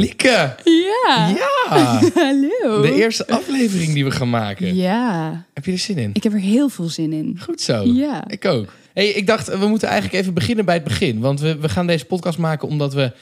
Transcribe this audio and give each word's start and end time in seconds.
Lieke, 0.00 0.54
Ja. 0.64 1.28
ja, 1.36 1.68
Hallo. 2.14 2.82
de 2.82 2.94
eerste 2.94 3.26
aflevering 3.28 3.92
die 3.92 4.04
we 4.04 4.10
gaan 4.10 4.30
maken. 4.30 4.74
Ja. 4.76 5.44
Heb 5.54 5.64
je 5.64 5.72
er 5.72 5.78
zin 5.78 5.98
in? 5.98 6.10
Ik 6.12 6.22
heb 6.22 6.32
er 6.32 6.38
heel 6.38 6.68
veel 6.68 6.88
zin 6.88 7.12
in. 7.12 7.38
Goed 7.42 7.60
zo. 7.60 7.82
Ja. 7.84 8.24
Ik 8.28 8.44
ook. 8.44 8.72
Hey, 8.94 9.08
ik 9.08 9.26
dacht, 9.26 9.58
we 9.58 9.66
moeten 9.66 9.88
eigenlijk 9.88 10.20
even 10.22 10.34
beginnen 10.34 10.64
bij 10.64 10.74
het 10.74 10.84
begin. 10.84 11.20
Want 11.20 11.40
we, 11.40 11.56
we 11.56 11.68
gaan 11.68 11.86
deze 11.86 12.04
podcast 12.04 12.38
maken 12.38 12.68
omdat 12.68 12.94
we 12.94 13.12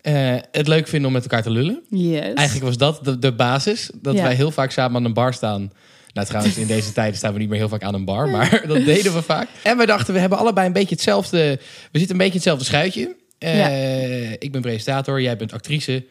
eh, 0.00 0.34
het 0.52 0.68
leuk 0.68 0.88
vinden 0.88 1.06
om 1.08 1.12
met 1.12 1.22
elkaar 1.22 1.42
te 1.42 1.50
lullen. 1.50 1.82
Yes. 1.90 2.20
Eigenlijk 2.34 2.66
was 2.66 2.76
dat 2.76 3.04
de, 3.04 3.18
de 3.18 3.32
basis. 3.32 3.90
Dat 3.94 4.14
Ja. 4.14 4.22
wij 4.22 4.34
heel 4.34 4.50
vaak 4.50 4.70
samen 4.70 4.96
aan 4.96 5.04
een 5.04 5.12
bar 5.14 5.34
staan. 5.34 5.72
Nou, 6.12 6.26
trouwens, 6.26 6.56
in 6.56 6.66
deze 6.66 6.92
tijden 6.92 7.16
staan 7.16 7.32
we 7.32 7.38
niet 7.38 7.48
meer 7.48 7.58
heel 7.58 7.68
vaak 7.68 7.82
aan 7.82 7.94
een 7.94 8.04
bar. 8.04 8.28
Maar 8.28 8.62
dat 8.66 8.84
deden 8.84 9.14
we 9.14 9.22
vaak. 9.22 9.48
En 9.62 9.76
we 9.76 9.86
dachten, 9.86 10.14
we 10.14 10.20
hebben 10.20 10.38
allebei 10.38 10.66
een 10.66 10.72
beetje 10.72 10.94
hetzelfde... 10.94 11.58
We 11.92 11.98
zitten 11.98 12.10
een 12.10 12.16
beetje 12.16 12.26
in 12.26 12.32
hetzelfde 12.32 12.64
schuitje. 12.64 13.16
Eh, 13.38 14.30
Ik 14.32 14.52
ben 14.52 14.60
presentator, 14.60 15.20
jij 15.22 15.36
bent 15.36 15.52
actrice. 15.52 16.04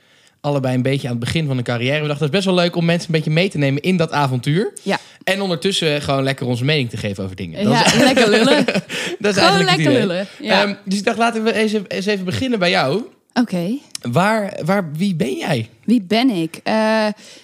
Allebei 0.45 0.76
een 0.76 0.81
beetje 0.81 1.07
aan 1.07 1.15
het 1.15 1.24
begin 1.24 1.48
van 1.48 1.57
een 1.57 1.63
carrière. 1.63 2.01
We 2.01 2.07
dachten, 2.07 2.26
het 2.26 2.34
is 2.35 2.41
best 2.43 2.46
wel 2.55 2.63
leuk 2.63 2.76
om 2.76 2.85
mensen 2.85 3.05
een 3.10 3.15
beetje 3.15 3.32
mee 3.32 3.49
te 3.49 3.57
nemen 3.57 3.82
in 3.82 3.98
dat 3.98 4.12
avontuur. 4.12 4.74
Ja. 4.84 4.99
En 5.24 5.41
ondertussen 5.41 6.01
gewoon 6.01 6.24
lekker 6.24 6.46
onze 6.46 6.63
mening 6.65 6.90
te 6.90 6.98
geven 6.98 7.24
over 7.24 7.35
dingen. 7.35 7.63
Dat 7.63 7.74
Ja, 7.74 7.85
is, 7.85 7.93
lekker 7.93 8.29
lullen. 8.29 8.66
dat 9.20 9.35
is 9.38 9.43
Gewoon 9.43 9.63
lekker 9.63 9.91
lullen. 9.91 10.27
Ja. 10.41 10.62
Ehm, 10.63 10.73
dus 10.85 10.99
ik 10.99 11.05
dacht, 11.05 11.18
laten 11.18 11.43
we 11.43 11.54
eens, 11.54 11.73
even- 11.73 11.88
eens 11.88 12.05
even 12.05 12.26
beginnen 12.26 12.60
bij 12.60 12.70
jou. 12.70 13.04
Oké. 13.34 13.77
Waar, 14.01 14.60
waar, 14.66 14.91
wie 14.93 15.16
ben 15.16 15.34
jij? 15.38 15.70
Wie 15.85 16.01
ben 16.01 16.29
ik? 16.29 16.60
Eh, 16.63 16.73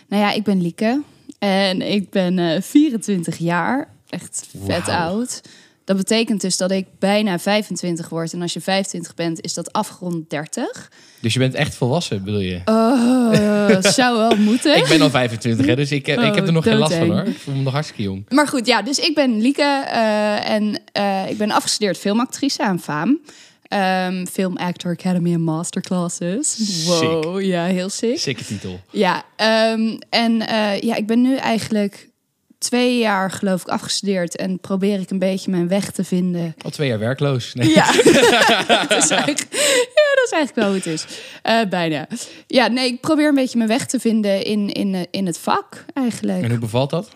nou 0.07 0.21
ja, 0.23 0.31
ik 0.31 0.43
ben 0.43 0.61
Lieke. 0.61 1.01
En 1.39 1.81
ik 1.81 2.09
ben 2.09 2.39
eh 2.39 2.61
24 2.61 3.37
jaar. 3.37 3.87
Echt 4.09 4.47
vet 4.65 4.87
oud. 4.87 5.41
Dat 5.85 5.97
betekent 5.97 6.41
dus 6.41 6.57
dat 6.57 6.71
ik 6.71 6.85
bijna 6.99 7.39
25 7.39 8.09
word. 8.09 8.33
En 8.33 8.41
als 8.41 8.53
je 8.53 8.61
25 8.61 9.13
bent, 9.13 9.41
is 9.41 9.53
dat 9.53 9.73
afgerond 9.73 10.29
30. 10.29 10.91
Dus 11.19 11.33
je 11.33 11.39
bent 11.39 11.53
echt 11.53 11.75
volwassen, 11.75 12.23
bedoel 12.23 12.39
je? 12.39 12.61
Oh, 12.65 13.81
zou 13.93 14.17
wel 14.17 14.35
moeten. 14.35 14.77
Ik 14.77 14.87
ben 14.87 15.01
al 15.01 15.09
25, 15.09 15.65
hè, 15.65 15.75
dus 15.75 15.91
ik, 15.91 16.05
heb- 16.05 16.19
ik 16.19 16.35
heb 16.35 16.47
er 16.47 16.53
nog 16.53 16.63
geen 16.63 16.77
last 16.77 16.93
van 16.93 17.09
hoor. 17.11 17.23
Ik 17.25 17.37
voel 17.37 17.55
me 17.55 17.61
nog 17.61 17.73
hartstikke 17.73 18.01
jong. 18.03 18.25
Maar 18.29 18.47
goed, 18.47 18.67
ja, 18.67 18.81
dus 18.81 18.99
ik 18.99 19.15
ben 19.15 19.41
Lieke 19.41 19.83
eh, 19.91 20.49
en 20.49 20.81
eh, 20.91 21.29
ik 21.29 21.37
ben 21.37 21.51
afgestudeerd 21.51 21.97
filmactrice 21.97 22.63
aan 22.63 22.79
FAAM. 22.79 23.19
Ehm, 23.67 24.25
Film 24.25 24.57
Actor 24.57 24.91
Academy 24.91 25.33
en 25.33 25.41
Masterclasses. 25.41 26.83
Wow, 26.85 27.41
ja, 27.41 27.65
heel 27.65 27.89
sick. 27.89 28.19
Sikke 28.19 28.45
titel. 28.45 28.79
Ja, 28.89 29.23
ehm, 29.35 29.97
en 30.09 30.47
eh, 30.47 30.79
ja, 30.81 30.95
ik 30.95 31.07
ben 31.07 31.21
nu 31.21 31.35
eigenlijk 31.35 32.09
twee 32.61 32.97
jaar 32.97 33.31
geloof 33.31 33.61
ik 33.61 33.67
afgestudeerd 33.67 34.35
en 34.35 34.59
probeer 34.59 34.99
ik 34.99 35.09
een 35.09 35.19
beetje 35.19 35.51
mijn 35.51 35.67
weg 35.67 35.91
te 35.91 36.03
vinden. 36.03 36.55
Al 36.61 36.69
twee 36.69 36.87
jaar 36.87 36.99
werkloos. 36.99 37.53
Nee. 37.53 37.69
Ja, 37.69 37.85
dat, 38.87 39.03
is 39.03 39.09
eigenlijk, 39.09 39.47
ja 39.93 40.09
dat 40.15 40.25
is 40.25 40.31
eigenlijk 40.31 40.55
wel 40.55 40.67
hoe 40.67 40.75
het 40.75 40.85
is. 40.85 41.05
Eh, 41.41 41.61
bijna. 41.69 42.07
Ja, 42.47 42.67
nee, 42.67 42.87
ik 42.87 43.01
probeer 43.01 43.27
een 43.27 43.35
beetje 43.35 43.57
mijn 43.57 43.69
weg 43.69 43.85
te 43.85 43.99
vinden 43.99 44.43
in, 44.43 44.69
in, 44.69 44.95
eh, 44.95 45.01
in 45.11 45.25
het 45.25 45.37
vak 45.37 45.85
eigenlijk. 45.93 46.43
En 46.43 46.49
hoe 46.49 46.59
bevalt 46.59 46.89
dat? 46.89 47.09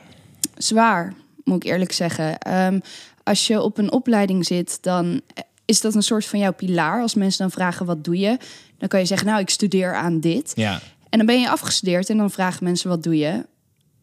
zwaar, 0.58 1.14
moet 1.44 1.64
ik 1.64 1.72
eerlijk 1.72 1.92
zeggen. 1.92 2.38
Ehm, 2.38 2.80
als 3.24 3.48
je 3.48 3.62
op 3.62 3.78
een 3.78 3.92
opleiding 3.92 4.46
zit, 4.46 4.78
dan 4.82 5.22
is 5.66 5.82
dat 5.82 5.96
een 5.96 6.04
soort 6.04 6.26
van 6.26 6.40
jouw 6.40 6.54
pilaar. 6.54 7.02
Als 7.02 7.14
mensen 7.16 7.40
dan 7.40 7.52
vragen, 7.52 7.86
wat 7.86 8.04
doe 8.04 8.20
je? 8.20 8.38
Dan 8.78 8.88
kan 8.88 9.00
je 9.00 9.06
zeggen, 9.06 9.28
nou, 9.28 9.40
ik 9.40 9.50
studeer 9.50 9.96
aan 9.96 10.20
dit. 10.20 10.52
Ja, 10.56 10.82
En 11.10 11.18
dan 11.18 11.28
ben 11.28 11.40
je 11.40 11.50
afgestudeerd 11.50 12.10
en 12.10 12.18
dan 12.18 12.32
vragen 12.32 12.64
mensen, 12.64 12.90
wat 12.90 13.04
doe 13.04 13.18
je? 13.18 13.46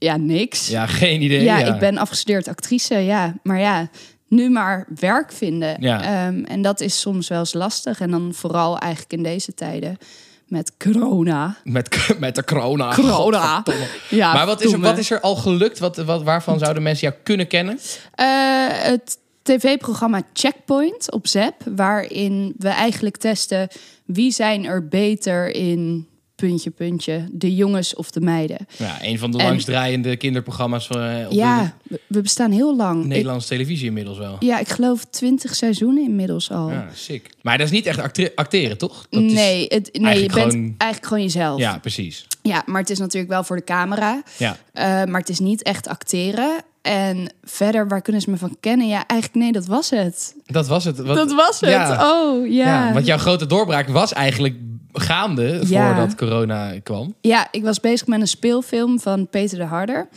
Ja, 0.03 0.17
niks. 0.17 0.69
ja 0.69 0.87
geen 0.87 1.23
idee. 1.23 1.43
ja, 1.43 1.59
ik 1.59 1.79
ben 1.79 1.99
afgestudeerd 1.99 2.49
actrice, 2.49 2.95
ja. 2.95 3.35
Maar 3.43 3.61
ja, 3.61 3.89
nu 4.29 4.51
maar 4.51 4.87
werk 4.99 5.33
vinden. 5.33 5.77
Ja. 5.81 6.03
Ehm, 6.03 6.45
en 6.45 6.63
dat 6.63 6.81
is 6.81 7.01
soms 7.01 7.29
wel 7.29 7.39
eens 7.39 7.53
lastig. 7.53 8.01
En 8.01 8.11
dan 8.11 8.35
vooral 8.35 8.79
eigenlijk 8.79 9.13
in 9.13 9.23
deze 9.23 9.55
tijden 9.55 9.99
met 10.47 10.73
corona. 10.77 11.57
Met, 11.65 12.09
met 12.19 12.35
de 12.35 12.45
corona. 12.45 12.95
Corona. 12.95 13.63
Ja, 14.09 14.33
maar 14.33 14.47
wat 14.47 14.63
is, 14.63 14.73
er, 14.73 14.81
wat 14.81 14.99
is 14.99 15.11
er 15.11 15.21
al 15.21 15.37
gelukt? 15.37 15.79
Wat, 15.79 15.97
wat, 15.97 16.23
waarvan 16.23 16.59
zouden 16.59 16.83
mensen 16.83 17.09
jou 17.09 17.21
kunnen 17.23 17.47
kennen? 17.47 17.79
Eh, 18.15 18.27
het 18.69 19.19
tv-programma 19.43 20.23
Checkpoint 20.33 21.13
op 21.13 21.27
ZEP, 21.27 21.55
waarin 21.75 22.55
we 22.59 22.69
eigenlijk 22.69 23.17
testen 23.17 23.69
wie 24.05 24.31
zijn 24.31 24.65
er 24.65 24.89
beter 24.89 25.55
in 25.55 26.07
puntje 26.49 26.71
puntje, 26.71 27.25
de 27.33 27.55
jongens 27.55 27.95
of 27.95 28.11
de 28.11 28.21
meiden. 28.21 28.67
Ja, 28.77 28.97
een 29.03 29.19
van 29.19 29.31
de 29.31 29.39
En- 29.39 29.45
langstdraaiende 29.45 30.17
kinderprogramma's 30.17 30.87
van, 30.87 31.27
op 31.27 31.33
Ja, 31.33 31.75
we- 31.83 32.01
we 32.07 32.21
bestaan 32.21 32.51
heel 32.51 32.77
lang. 32.77 33.01
Ik, 33.03 33.07
Nederlandse 33.09 33.49
televisie 33.49 33.87
inmiddels 33.87 34.19
wel. 34.19 34.37
ja, 34.41 34.59
ik 34.59 34.69
geloof 34.69 35.05
twintig 35.05 35.55
seizoenen 35.55 36.03
inmiddels 36.05 36.51
al. 36.51 36.71
Ja, 36.71 36.89
sick. 36.95 37.31
Maar 37.43 37.59
dat 37.59 37.67
is 37.67 37.73
niet 37.73 37.87
echt 37.87 37.99
acte- 37.99 38.33
acteren, 38.35 38.79
toch? 38.79 39.07
Dat 39.11 39.23
nee, 39.23 39.67
het, 39.69 39.89
nee 40.01 40.15
je 40.23 40.29
bent 40.29 40.33
gewoon- 40.53 40.75
eigenlijk 40.79 41.07
gewoon 41.07 41.23
jezelf. 41.23 41.59
Ja, 41.61 41.79
precies. 41.79 42.27
Ja, 42.43 42.63
maar 42.67 42.81
het 42.81 42.91
is 42.91 42.99
natuurlijk 42.99 43.33
wel 43.33 43.45
voor 43.45 43.57
de 43.57 43.65
camera. 43.65 44.23
Ja. 44.39 44.57
Eh, 44.73 44.85
maar 44.85 45.21
het 45.21 45.29
is 45.29 45.39
niet 45.39 45.63
echt 45.63 45.89
acteren. 45.89 46.63
En 46.83 47.33
verder, 47.45 47.89
waar 47.89 48.03
kunnen 48.03 48.23
ze 48.23 48.31
me 48.31 48.37
van 48.37 48.57
kennen? 48.61 48.89
Ja, 48.89 49.07
eigenlijk 49.07 49.43
nee, 49.43 49.53
dat 49.53 49.67
was 49.67 49.91
het. 49.91 50.35
Dat 50.47 50.67
was 50.67 50.85
het. 50.85 50.99
Wat, 50.99 51.17
dat 51.17 51.33
was 51.33 51.61
het. 51.61 51.71
ja. 51.71 52.11
Oh, 52.13 52.47
ja. 52.53 52.87
Ja, 52.87 52.93
want 52.93 53.07
jouw 53.07 53.19
grote 53.19 53.47
doorbraak 53.47 53.89
was 53.89 54.13
eigenlijk 54.13 54.55
gaande 54.93 55.61
Ja. 55.67 55.87
voordat 55.95 56.15
corona 56.15 56.73
kwam. 56.83 57.15
Ja, 57.21 57.49
ik 57.51 57.63
was 57.63 57.81
bezig 57.81 58.07
met 58.07 58.21
een 58.21 58.29
speelfilm 58.29 59.01
van 59.01 59.29
Peter 59.29 59.59
de 59.59 59.65
Harder. 59.65 60.09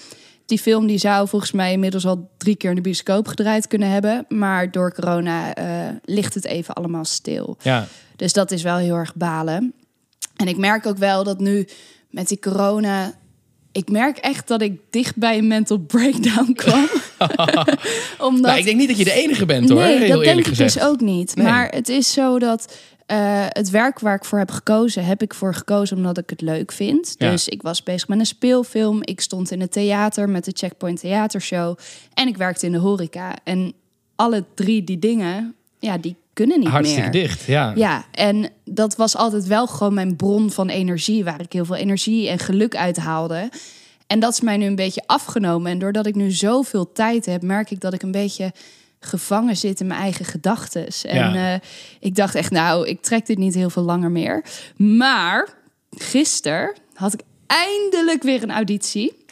Die 0.46 0.60
film 0.60 0.88
die 0.88 0.98
zou 0.98 1.28
volgens 1.28 1.52
mij 1.52 1.72
inmiddels 1.72 2.06
al 2.06 2.30
drie 2.38 2.56
keer 2.56 2.70
in 2.70 2.76
de 2.76 2.82
bioscoop 2.82 3.28
gedraaid 3.28 3.68
kunnen 3.68 3.90
hebben. 3.90 4.26
Maar 4.30 4.72
door 4.72 4.94
corona 4.94 5.54
eh, 5.54 5.66
ligt 6.04 6.34
het 6.34 6.46
even 6.46 6.74
allemaal 6.74 7.06
stil. 7.06 7.58
Ja, 7.62 7.88
Dus 8.16 8.34
dat 8.34 8.52
is 8.52 8.64
wel 8.64 8.78
heel 8.78 8.96
erg 8.96 9.16
balen. 9.16 9.74
En 10.36 10.48
ik 10.48 10.58
merk 10.58 10.86
ook 10.86 10.98
wel 10.98 11.24
dat 11.24 11.40
nu 11.40 11.68
met 12.10 12.28
die 12.28 12.40
corona... 12.40 13.14
Ik 13.72 13.90
merk 13.90 14.18
echt 14.18 14.48
dat 14.48 14.62
ik 14.62 14.80
dicht 14.90 15.16
bij 15.16 15.38
een 15.38 15.48
mental 15.48 15.78
breakdown 15.78 16.54
kwam. 16.64 16.88
Omdat... 18.18 18.42
nou, 18.42 18.58
ik 18.58 18.66
denk 18.66 18.78
niet 18.78 18.88
dat 18.88 18.98
je 18.98 19.04
de 19.04 19.12
enige 19.12 19.46
bent 19.46 19.70
hoor, 19.70 19.80
nee, 19.80 19.98
heel 19.98 20.16
dat 20.16 20.24
denk 20.24 20.40
ik 20.40 20.48
gezegd. 20.48 20.74
dus 20.74 20.84
ook 20.84 21.00
niet. 21.00 21.36
Nee. 21.36 21.46
Maar 21.46 21.68
het 21.70 21.90
is 21.90 22.14
zo 22.14 22.40
dat 22.40 22.76
eh, 23.06 23.46
het 23.50 23.70
werk 23.70 24.00
waar 24.00 24.16
ik 24.16 24.26
voor 24.26 24.38
heb 24.38 24.52
gekozen, 24.52 25.06
heb 25.06 25.22
ik 25.22 25.34
voor 25.34 25.54
gekozen 25.54 25.98
omdat 25.98 26.18
ik 26.18 26.30
het 26.30 26.42
leuk 26.42 26.72
vind. 26.72 27.16
Ja. 27.18 27.32
Dus 27.32 27.48
ik 27.48 27.62
was 27.62 27.84
bezig 27.84 28.08
met 28.08 28.20
een 28.20 28.26
speelfilm. 28.26 29.00
Ik 29.02 29.22
stond 29.22 29.52
in 29.52 29.62
het 29.62 29.72
theater 29.72 30.30
met 30.30 30.46
de 30.46 30.52
Checkpoint 30.54 31.00
Theatershow. 31.00 31.78
En 32.14 32.28
ik 32.28 32.38
werkte 32.38 32.66
in 32.66 32.72
de 32.72 32.78
horeca. 32.78 33.36
En 33.44 33.74
alle 34.16 34.44
drie 34.54 34.84
die 34.84 35.00
dingen, 35.00 35.56
ja, 35.80 35.98
die 35.98 36.16
kunnen 36.34 36.60
niet 36.60 36.68
Hartstikke 36.68 37.10
meer. 37.10 37.22
dicht, 37.22 37.44
ja. 37.44 37.72
Ja, 37.76 38.06
en 38.12 38.50
dat 38.64 38.96
was 38.96 39.16
altijd 39.16 39.48
wel 39.48 39.68
gewoon 39.68 39.94
mijn 39.94 40.16
bron 40.16 40.52
van 40.52 40.70
energie, 40.70 41.24
waar 41.24 41.42
ik 41.42 41.54
heel 41.54 41.66
veel 41.66 41.76
energie 41.76 42.30
en 42.30 42.40
geluk 42.40 42.76
uit 42.76 42.98
haalde. 42.98 43.50
En 44.08 44.20
dat 44.20 44.34
is 44.34 44.42
mij 44.42 44.58
nu 44.58 44.66
een 44.66 44.76
beetje 44.76 45.04
afgenomen. 45.06 45.72
En 45.72 45.80
doordat 45.80 46.06
ik 46.06 46.16
nu 46.16 46.32
zoveel 46.32 46.92
tijd 46.92 47.26
heb, 47.26 47.42
merk 47.42 47.72
ik 47.72 47.80
dat 47.80 47.94
ik 47.94 48.02
een 48.02 48.12
beetje 48.12 48.52
gevangen 49.00 49.58
zit 49.58 49.80
in 49.80 49.88
mijn 49.88 50.00
eigen 50.00 50.26
gedachten. 50.26 50.88
En 51.04 51.34
Ja. 51.34 51.54
eh, 51.54 51.60
ik 52.00 52.16
dacht 52.16 52.36
echt, 52.36 52.52
nou, 52.52 52.88
ik 52.88 53.02
trek 53.02 53.26
dit 53.26 53.38
niet 53.38 53.56
heel 53.56 53.70
veel 53.70 53.84
langer 53.84 54.12
meer. 54.12 54.44
Maar 54.78 55.50
gisteren 55.90 56.74
had 56.94 57.14
ik 57.14 57.20
eindelijk 57.48 58.24
weer 58.24 58.44
een 58.44 58.52
auditie. 58.52 59.25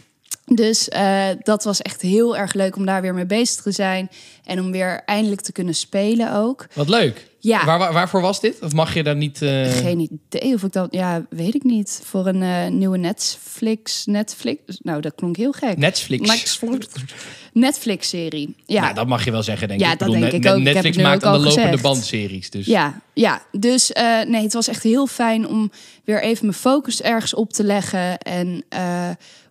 Dus 0.46 0.90
eh, 0.90 1.28
dat 1.40 1.64
was 1.64 1.82
echt 1.82 2.02
heel 2.02 2.38
erg 2.38 2.54
leuk 2.54 2.76
om 2.76 2.86
daar 2.86 3.02
weer 3.02 3.14
mee 3.14 3.26
bezig 3.26 3.62
te 3.62 3.72
zijn. 3.72 4.10
En 4.46 4.60
om 4.60 4.72
weer 4.72 5.02
eindelijk 5.06 5.42
te 5.42 5.52
kunnen 5.52 5.76
spelen 5.76 6.34
ook. 6.36 6.68
Wat 6.74 6.90
leuk. 6.90 7.32
Ja. 7.40 7.66
Waar, 7.66 7.80
waar- 7.80 7.94
waarvoor 7.94 8.22
was 8.22 8.40
dit? 8.42 8.62
Of 8.62 8.74
mag 8.74 8.94
je 8.94 9.04
daar 9.04 9.16
niet... 9.16 9.42
eh, 9.42 9.72
Geen 9.72 10.00
idee 10.30 10.54
of 10.54 10.64
ik 10.64 10.72
dat... 10.72 10.88
Ja, 10.94 11.26
weet 11.30 11.56
ik 11.56 11.64
niet. 11.64 12.02
Voor 12.04 12.28
een 12.28 12.42
eh, 12.44 12.68
nieuwe 12.68 12.98
Netflix... 12.98 14.06
Netflix... 14.06 14.62
Nou, 14.82 15.02
dat 15.02 15.16
klonk 15.16 15.38
heel 15.38 15.52
gek. 15.52 15.78
Netflix? 15.78 16.28
Netflix- 16.28 16.88
Netflix-serie. 17.54 18.56
Ja, 18.66 18.82
Nou, 18.82 18.94
dat 18.94 19.08
mag 19.08 19.26
je 19.26 19.32
wel 19.32 19.44
zeggen, 19.44 19.68
denk 19.68 19.80
Ja, 19.80 19.92
ik. 19.92 20.00
dat 20.00 20.08
bedoel, 20.08 20.30
denk 20.30 20.44
ik 20.44 20.52
ook. 20.52 20.58
Ik 20.58 20.64
Netflix 20.64 20.98
nu 20.98 21.04
maakt 21.04 21.24
aan 21.24 21.34
de 21.34 21.40
lopende 21.40 21.62
gezegd. 21.66 21.82
band 21.82 22.04
series. 22.06 22.50
Dus. 22.50 22.66
ja, 22.66 23.02
ja. 23.14 23.42
Dus 23.52 23.92
nee, 24.28 24.42
het 24.44 24.54
was 24.54 24.68
echt 24.68 24.84
heel 24.84 25.08
fijn 25.08 25.48
om 25.48 25.72
weer 26.04 26.22
even 26.22 26.46
mijn 26.46 26.58
focus 26.58 27.02
ergens 27.02 27.34
op 27.34 27.54
te 27.54 27.64
leggen. 27.64 28.18
En 28.18 28.64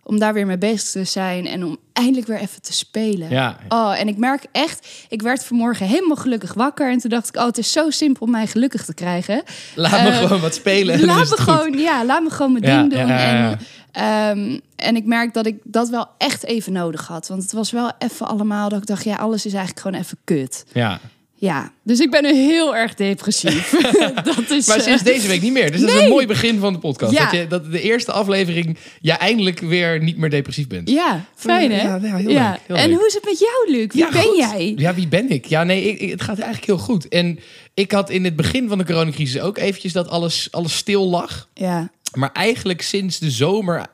om 0.03 0.19
daar 0.19 0.33
weer 0.33 0.45
mee 0.45 0.57
bezig 0.57 0.89
te 0.89 1.03
zijn 1.03 1.47
en 1.47 1.65
om 1.65 1.77
eindelijk 1.93 2.27
weer 2.27 2.39
even 2.39 2.61
te 2.61 2.73
spelen. 2.73 3.29
Ja. 3.29 3.57
Oh, 3.69 3.99
en 3.99 4.07
ik 4.07 4.17
merk 4.17 4.45
echt, 4.51 4.87
ik 5.09 5.21
werd 5.21 5.45
vanmorgen 5.45 5.85
helemaal 5.87 6.15
gelukkig 6.15 6.53
wakker 6.53 6.91
en 6.91 6.97
toen 6.97 7.09
dacht 7.09 7.27
ik, 7.27 7.35
oh, 7.35 7.45
het 7.45 7.57
is 7.57 7.71
zo 7.71 7.89
simpel 7.89 8.25
om 8.25 8.31
mij 8.31 8.47
gelukkig 8.47 8.85
te 8.85 8.93
krijgen. 8.93 9.43
Laat 9.75 9.91
me 10.03 10.09
Eh, 10.09 10.17
gewoon 10.17 10.41
wat 10.41 10.55
spelen. 10.55 10.93
en 10.93 10.99
dan 10.99 11.07
Laat 11.09 11.29
me 11.29 11.37
goed. 11.37 11.39
gewoon, 11.39 11.77
ja, 11.77 12.05
laat 12.05 12.23
me 12.23 12.29
gewoon 12.29 12.51
mijn 12.51 12.63
Ja, 12.65 12.79
ding 12.79 12.91
doen. 12.91 13.07
ja. 13.07 13.51
En, 13.51 13.59
ehm, 13.91 14.59
en 14.75 14.95
ik 14.95 15.05
merk 15.05 15.33
dat 15.33 15.45
ik 15.45 15.55
dat 15.63 15.89
wel 15.89 16.07
echt 16.17 16.43
even 16.43 16.73
nodig 16.73 17.07
had. 17.07 17.27
Want 17.27 17.41
het 17.41 17.51
was 17.51 17.71
wel 17.71 17.91
even 17.99 18.27
allemaal 18.27 18.69
dat 18.69 18.81
ik 18.81 18.87
dacht, 18.87 19.03
ja, 19.03 19.15
alles 19.15 19.45
is 19.45 19.53
eigenlijk 19.53 19.81
gewoon 19.85 20.01
even 20.01 20.17
kut. 20.23 20.65
Ja. 20.73 20.99
Ja, 21.43 21.71
dus 21.83 21.99
ik 21.99 22.11
ben 22.11 22.23
nu 22.23 22.33
heel 22.33 22.75
erg 22.75 22.93
depressief. 22.93 23.69
dat 24.35 24.49
is, 24.49 24.67
Maar 24.67 24.77
eh, 24.77 24.83
sinds 24.83 25.03
deze 25.03 25.27
week 25.27 25.41
niet 25.41 25.51
meer. 25.51 25.71
Dus 25.71 25.81
dat 25.81 25.89
is 25.89 25.95
een 25.95 26.09
mooi 26.09 26.27
begin 26.27 26.59
van 26.59 26.73
de 26.73 26.79
podcast. 26.79 27.11
Ja. 27.13 27.23
Dat, 27.23 27.31
je, 27.31 27.47
dat 27.47 27.71
de 27.71 27.81
eerste 27.81 28.11
aflevering 28.11 28.77
je 29.01 29.11
eindelijk 29.11 29.59
weer 29.59 30.03
niet 30.03 30.17
meer 30.17 30.29
depressief 30.29 30.67
bent. 30.67 30.89
Ja, 30.89 31.25
fijn 31.35 31.71
hè? 31.71 31.81
Ja, 31.81 31.99
ja, 32.01 32.15
heel 32.15 32.27
leuk, 32.27 32.59
heel 32.65 32.75
en 32.75 32.89
leuk. 32.89 32.97
hoe 32.97 33.07
is 33.07 33.13
het 33.13 33.25
met 33.25 33.39
jou, 33.39 33.77
Luc? 33.77 33.87
Wie 33.93 34.01
Ja, 34.03 34.09
ben 34.09 34.21
goed. 34.21 34.37
jij? 34.37 34.73
Ja, 34.77 34.93
wie 34.93 35.07
ben 35.07 35.29
ik? 35.29 35.45
Ja, 35.45 35.63
nee, 35.63 35.83
ik, 35.83 36.11
het 36.11 36.21
gaat 36.21 36.35
eigenlijk 36.37 36.65
heel 36.65 36.77
goed. 36.77 37.07
En 37.07 37.39
ik 37.73 37.91
had 37.91 38.09
in 38.09 38.23
het 38.23 38.35
begin 38.35 38.67
van 38.67 38.77
de 38.77 38.85
coronacrisis 38.85 39.41
ook 39.41 39.57
eventjes 39.57 39.93
dat 39.93 40.07
alles, 40.09 40.47
alles 40.51 40.75
stil 40.75 41.09
lag. 41.09 41.47
Ja, 41.53 41.91
Maar 42.13 42.31
eigenlijk 42.31 42.81
sinds 42.81 43.19
de 43.19 43.31
zomer 43.31 43.85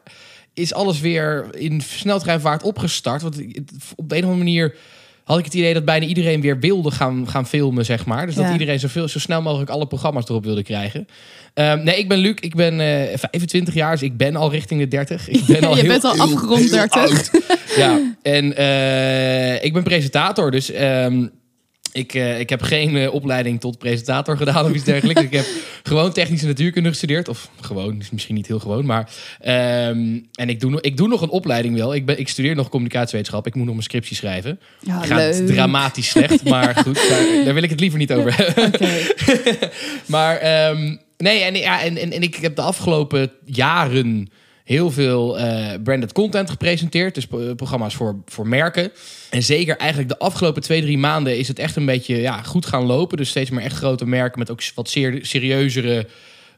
is 0.54 0.74
alles 0.74 1.00
weer 1.00 1.48
in 1.52 1.82
sneltreinvaart 1.82 2.64
opgestart. 2.64 3.22
Want 3.22 3.36
op 3.96 4.10
de 4.10 4.16
een 4.16 4.24
of 4.24 4.30
andere 4.30 4.36
manier 4.38 4.76
had 5.30 5.38
ik 5.38 5.46
het 5.46 5.54
idee 5.54 5.74
dat 5.74 5.86
bijna 5.86 6.06
iedereen 6.06 6.42
weer 6.42 6.60
wilde 6.60 6.92
gaan, 6.92 7.30
gaan 7.30 7.48
filmen, 7.48 7.86
zeg 7.86 8.06
maar. 8.06 8.26
Dus 8.26 8.36
dat 8.36 8.52
iedereen 8.52 8.80
zoveel, 8.80 9.08
zo 9.08 9.20
snel 9.20 9.42
mogelijk 9.42 9.70
alle 9.70 9.88
programma's 9.88 10.30
erop 10.30 10.44
wilde 10.44 10.64
krijgen. 10.64 11.08
Ehm, 11.54 11.84
nee, 11.84 11.98
ik 11.98 12.08
ben 12.08 12.18
Luc, 12.18 12.36
ik 12.40 12.56
ben 12.56 12.80
eh 12.80 13.18
25 13.18 13.74
jaar, 13.74 13.92
dus 13.92 14.02
ik 14.02 14.18
ben 14.18 14.36
al 14.36 14.52
richting 14.52 14.80
de 14.80 14.88
30. 14.88 15.30
Ik 15.30 15.46
ben 15.46 15.64
al 15.68 15.76
Je 15.76 15.82
heel, 15.82 15.90
bent 15.90 16.04
al 16.04 16.18
afgerond 16.18 16.60
heel 16.60 16.70
30. 16.70 16.96
oud. 16.96 17.32
Ja, 17.76 18.16
en 18.22 18.56
eh, 18.56 19.64
ik 19.64 19.74
ben 19.74 19.84
presentator, 19.84 20.52
dus... 20.52 20.72
ehm, 20.72 21.26
ik, 21.92 22.14
eh, 22.14 22.40
ik 22.40 22.50
heb 22.50 22.62
geen 22.62 22.96
eh, 22.98 23.14
opleiding 23.14 23.60
tot 23.60 23.78
presentator 23.78 24.38
gedaan 24.38 24.66
of 24.66 24.74
iets 24.74 24.84
dergelijks. 24.84 25.22
ik 25.22 25.34
heb 25.34 25.46
gewoon 25.84 26.12
technische 26.12 26.46
natuurkunde 26.48 26.90
gestudeerd. 26.90 27.28
Of 27.30 27.50
gewoon, 27.62 28.00
is 28.00 28.10
misschien 28.10 28.36
niet 28.36 28.48
heel 28.48 28.60
gewoon. 28.60 28.86
Maar, 28.86 29.10
ehm, 29.40 30.20
en 30.34 30.50
ik 30.50 30.60
doe, 30.60 30.72
nog- 30.72 30.82
ik 30.82 30.98
doe 30.98 31.08
nog 31.08 31.22
een 31.22 31.30
opleiding 31.30 31.76
wel. 31.76 31.96
Ik, 31.96 32.06
ben, 32.06 32.20
ik 32.20 32.28
studeer 32.30 32.56
nog 32.56 32.70
communicatiewetenschap. 32.70 33.48
Ik 33.48 33.56
moet 33.56 33.64
nog 33.66 33.74
mijn 33.74 33.86
scriptie 33.86 34.16
schrijven. 34.16 34.60
ja 34.80 35.02
Gaat 35.02 35.36
leuk. 35.38 35.48
dramatisch 35.48 36.10
slecht, 36.10 36.44
maar 36.44 36.76
goed. 36.76 36.96
Daar, 37.10 37.44
daar 37.46 37.54
wil 37.54 37.64
ik 37.64 37.70
het 37.70 37.80
liever 37.80 38.00
niet 38.00 38.14
over 38.14 38.36
hebben. 38.36 38.66
Oké. 38.74 38.90
Maar 40.06 40.38
ehm, 40.38 40.96
nee, 41.18 41.40
en, 41.42 41.56
ja, 41.56 41.82
en, 41.82 41.98
en, 41.98 42.12
en 42.12 42.22
ik 42.22 42.36
heb 42.36 42.56
de 42.56 42.62
afgelopen 42.62 43.32
jaren 43.46 44.30
heel 44.70 44.92
veel 44.92 45.40
eh, 45.40 45.82
branded 45.84 46.12
content 46.12 46.50
gepresenteerd. 46.50 47.16
Dus 47.16 47.28
pro- 47.28 47.56
programma's 47.56 47.96
voor, 47.96 48.16
voor 48.26 48.48
merken. 48.48 48.92
En 49.30 49.44
zeker 49.44 49.78
eigenlijk 49.78 50.10
de 50.10 50.18
afgelopen 50.18 50.62
twee, 50.62 50.82
drie 50.82 50.98
maanden 50.98 51.38
is 51.38 51.48
het 51.48 51.60
echt 51.60 51.76
een 51.76 51.86
beetje 51.86 52.16
ja, 52.16 52.42
goed 52.42 52.66
gaan 52.66 52.86
lopen. 52.86 53.18
Dus 53.18 53.30
steeds 53.30 53.50
meer 53.50 53.64
echt 53.64 53.76
grote 53.76 54.06
merken 54.06 54.40
met 54.40 54.52
ook 54.52 54.62
wat 54.76 54.90
zeer 54.90 55.20
serieuzere 55.22 56.08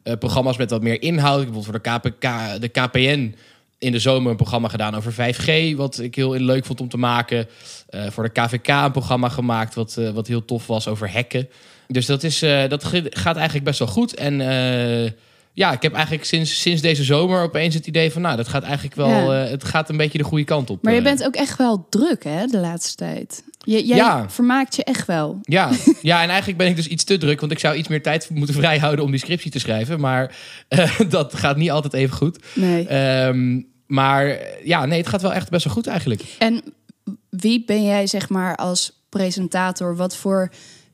eh, 0.04 0.14
programma's 0.20 0.58
met 0.58 0.70
wat 0.70 0.82
meer 0.82 1.02
inhoud. 1.02 1.36
Bijvoorbeeld 1.52 1.66
voor 1.66 2.02
de, 2.02 2.10
KPK, 2.10 2.62
de 2.62 2.68
KPN 2.68 3.36
in 3.78 3.92
de 3.92 4.00
zomer 4.00 4.32
een 4.32 4.38
programma 4.38 4.68
gedaan 4.68 4.96
over 4.96 5.14
5G, 5.14 5.76
wat 5.76 6.00
ik 6.00 6.16
heel 6.16 6.34
leuk 6.34 6.66
vond 6.66 6.82
om 6.82 6.90
te 6.90 6.98
maken. 6.98 7.48
Eh, 7.90 8.10
voor 8.10 8.24
de 8.24 8.42
KVK 8.42 8.68
een 8.68 8.92
programma 8.92 9.30
gemaakt, 9.30 9.76
wat, 9.76 9.98
eh, 9.98 10.10
wat 10.10 10.28
heel 10.28 10.46
tof 10.46 10.68
was 10.68 10.88
over 10.88 11.12
hacken. 11.12 11.50
Dus 11.88 12.06
dat, 12.06 12.24
is, 12.24 12.42
eh, 12.42 12.70
dat 12.70 12.84
gaat 13.10 13.36
eigenlijk 13.36 13.66
best 13.66 13.80
wel 13.80 13.88
goed. 13.88 14.14
En 14.14 14.42
eh, 14.42 15.12
ja, 15.54 15.72
ik 15.72 15.82
heb 15.82 15.94
eigenlijk 15.94 16.26
sinds, 16.26 16.62
sinds 16.62 16.82
deze 16.82 17.04
zomer 17.04 17.42
opeens 17.42 17.76
het 17.76 17.88
idee 17.88 18.12
van... 18.12 18.22
nou, 18.22 18.38
dat 18.38 18.48
gaat 18.48 18.64
eigenlijk 18.64 18.96
wel... 18.96 19.08
Ja. 19.10 19.44
eh, 19.44 19.50
het 19.52 19.64
gaat 19.64 19.90
een 19.90 19.98
beetje 19.98 20.18
de 20.18 20.24
goede 20.24 20.44
kant 20.44 20.70
op. 20.70 20.84
Maar 20.84 20.94
je 20.94 21.00
eh. 21.00 21.06
bent 21.06 21.26
ook 21.26 21.36
echt 21.36 21.58
wel 21.58 21.88
druk, 21.90 22.24
hè, 22.24 22.46
de 22.46 22.58
laatste 22.58 22.96
tijd. 22.96 23.44
Je, 23.58 23.86
jij 23.86 23.98
Ja. 23.98 24.30
vermaakt 24.30 24.76
je 24.76 24.84
echt 24.84 25.08
wel. 25.08 25.40
Ja. 25.42 25.70
ja, 26.02 26.22
en 26.22 26.28
eigenlijk 26.30 26.58
ben 26.58 26.68
ik 26.68 26.76
dus 26.76 26.88
iets 26.88 27.04
te 27.04 27.18
druk... 27.18 27.40
want 27.40 27.52
ik 27.52 27.60
zou 27.60 27.76
iets 27.76 27.88
meer 27.88 28.02
tijd 28.04 28.30
moeten 28.30 28.56
vrijhouden 28.56 29.06
om 29.06 29.12
die 29.12 29.20
scriptie 29.20 29.52
te 29.52 29.60
schrijven. 29.60 30.00
Maar 30.00 30.36
eh, 30.68 31.00
dat 31.10 31.36
gaat 31.36 31.58
niet 31.58 31.72
altijd 31.72 31.94
even 31.94 32.16
goed. 32.18 32.40
Nee. 32.56 32.88
Ehm, 32.88 33.62
maar 33.88 34.40
ja, 34.64 34.86
nee, 34.86 34.98
het 35.00 35.08
gaat 35.10 35.22
wel 35.22 35.34
echt 35.34 35.50
best 35.50 35.66
wel 35.66 35.74
goed 35.74 35.88
eigenlijk. 35.88 36.24
En 36.40 36.62
wie 37.30 37.64
ben 37.66 37.84
jij, 37.84 38.08
zeg 38.08 38.30
maar, 38.30 38.56
als 38.56 39.04
presentator? 39.10 39.96
Wat 39.96 40.16
voor 40.16 40.52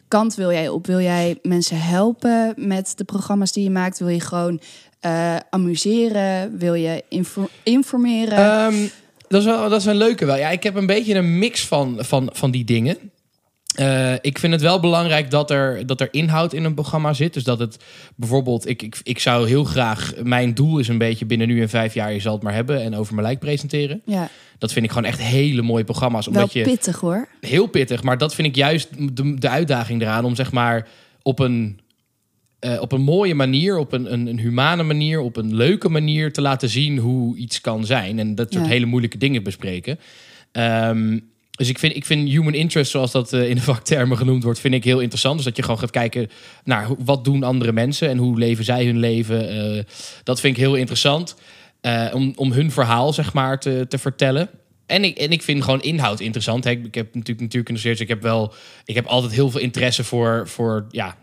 kant 0.07 0.35
wil 0.35 0.51
jij 0.51 0.69
op? 0.69 0.85
Wil 0.87 0.99
jij 0.99 1.39
mensen 1.41 1.81
helpen 1.81 2.53
met 2.55 2.93
de 2.95 3.03
programma's 3.03 3.51
die 3.51 3.63
je 3.63 3.69
maakt? 3.69 3.99
Wil 3.99 4.07
je 4.07 4.19
gewoon 4.19 4.59
eh, 4.99 5.35
amuseren? 5.49 6.57
Wil 6.57 6.73
je 6.73 7.03
info- 7.09 7.49
informeren? 7.63 8.37
Ehm, 8.37 8.87
dat, 9.27 9.39
is 9.41 9.45
wel, 9.45 9.69
dat 9.69 9.79
is 9.79 9.85
een 9.85 9.95
leuke 9.95 10.25
wel. 10.25 10.35
Ja, 10.37 10.49
ik 10.49 10.63
heb 10.63 10.75
een 10.75 10.85
beetje 10.85 11.15
een 11.15 11.39
mix 11.39 11.65
van, 11.67 11.95
van, 11.99 12.29
van 12.33 12.51
die 12.51 12.63
dingen. 12.63 12.97
Eh, 13.77 14.13
ik 14.21 14.39
vind 14.39 14.53
het 14.53 14.61
wel 14.61 14.79
belangrijk 14.79 15.31
dat 15.31 15.51
er, 15.51 15.85
dat 15.85 16.01
er 16.01 16.07
inhoud 16.11 16.53
in 16.53 16.63
een 16.63 16.73
programma 16.73 17.13
zit. 17.13 17.33
Dus 17.33 17.43
dat 17.43 17.59
het 17.59 17.77
bijvoorbeeld, 18.15 18.67
ik, 18.69 18.81
ik, 18.81 18.97
ik 19.03 19.19
zou 19.19 19.47
heel 19.47 19.63
graag, 19.63 20.13
mijn 20.23 20.53
doel 20.53 20.79
is 20.79 20.87
een 20.87 20.97
beetje 20.97 21.25
binnen 21.25 21.47
nu 21.47 21.61
en 21.61 21.69
vijf 21.69 21.93
jaar, 21.93 22.13
je 22.13 22.19
zal 22.19 22.33
het 22.33 22.43
maar 22.43 22.53
hebben 22.53 22.81
en 22.83 22.95
over 22.95 23.13
mijn 23.13 23.27
lijk 23.27 23.39
presenteren. 23.39 24.01
ja, 24.05 24.29
Dat 24.57 24.73
vind 24.73 24.85
ik 24.85 24.91
gewoon 24.91 25.07
echt 25.09 25.19
hele 25.21 25.61
mooie 25.61 25.83
programma's. 25.83 26.25
wel 26.25 26.35
Omdat 26.35 26.53
je, 26.53 26.61
pittig 26.63 26.99
hoor. 26.99 27.27
heel 27.41 27.67
pittig, 27.67 28.03
maar 28.03 28.17
dat 28.17 28.35
vind 28.35 28.47
ik 28.47 28.55
juist 28.55 28.89
de, 29.17 29.33
de 29.39 29.49
uitdaging 29.49 30.01
eraan 30.01 30.25
om 30.25 30.35
zeg 30.35 30.51
maar 30.51 30.87
op 31.21 31.39
een, 31.39 31.79
eh, 32.59 32.81
op 32.81 32.91
een 32.91 33.01
mooie 33.01 33.35
manier, 33.35 33.77
op 33.77 33.93
een, 33.93 34.13
een, 34.13 34.27
een 34.27 34.39
humane 34.39 34.83
manier, 34.83 35.19
op 35.19 35.37
een 35.37 35.55
leuke 35.55 35.89
manier 35.89 36.33
te 36.33 36.41
laten 36.41 36.69
zien 36.69 36.97
hoe 36.97 37.35
iets 37.37 37.61
kan 37.61 37.85
zijn. 37.85 38.19
En 38.19 38.35
dat 38.35 38.53
soort 38.53 38.65
Ja. 38.65 38.71
hele 38.71 38.85
moeilijke 38.85 39.17
dingen 39.17 39.43
bespreken. 39.43 39.99
Ehm, 40.51 41.19
dus 41.57 41.69
ik 41.69 41.79
vind, 41.79 41.95
ik 41.95 42.05
vind 42.05 42.29
human 42.29 42.53
interest, 42.53 42.91
zoals 42.91 43.11
dat 43.11 43.33
eh, 43.33 43.49
in 43.49 43.55
de 43.55 43.61
vaktermen 43.71 44.17
genoemd 44.17 44.43
wordt, 44.43 44.59
vind 44.59 44.73
ik 44.73 44.83
heel 44.83 44.99
interessant. 44.99 45.35
Dus 45.35 45.45
dat 45.45 45.55
je 45.55 45.63
gewoon 45.63 45.79
gaat 45.79 45.91
kijken 45.91 46.29
naar 46.63 46.87
wat 46.97 47.23
doen 47.23 47.43
andere 47.43 47.71
mensen 47.71 48.09
en 48.09 48.17
hoe 48.17 48.37
leven 48.37 48.65
zij 48.65 48.85
hun 48.85 48.99
leven. 48.99 49.49
Eh, 49.49 49.83
dat 50.23 50.39
vind 50.39 50.57
ik 50.57 50.63
heel 50.63 50.75
interessant. 50.75 51.35
eh, 51.81 52.07
om, 52.13 52.33
om 52.35 52.51
hun 52.51 52.71
verhaal, 52.71 53.13
zeg 53.13 53.33
maar, 53.33 53.59
te, 53.59 53.85
te 53.89 53.97
vertellen. 53.97 54.49
En 54.85 55.03
ik, 55.03 55.17
en 55.17 55.31
ik 55.31 55.41
vind 55.41 55.63
gewoon 55.63 55.81
inhoud 55.81 56.19
interessant. 56.19 56.65
Ik, 56.65 56.95
heb 56.95 57.15
natuurlijk 57.15 57.69
gestudeerd, 57.69 57.83
dus 57.83 57.99
ik 57.99 58.07
heb 58.07 58.21
wel, 58.21 58.53
ik 58.85 58.95
heb 58.95 59.05
altijd 59.05 59.33
heel 59.33 59.49
veel 59.49 59.61
interesse 59.61 60.03
voor, 60.03 60.47
voor 60.47 60.87
ja, 60.89 61.17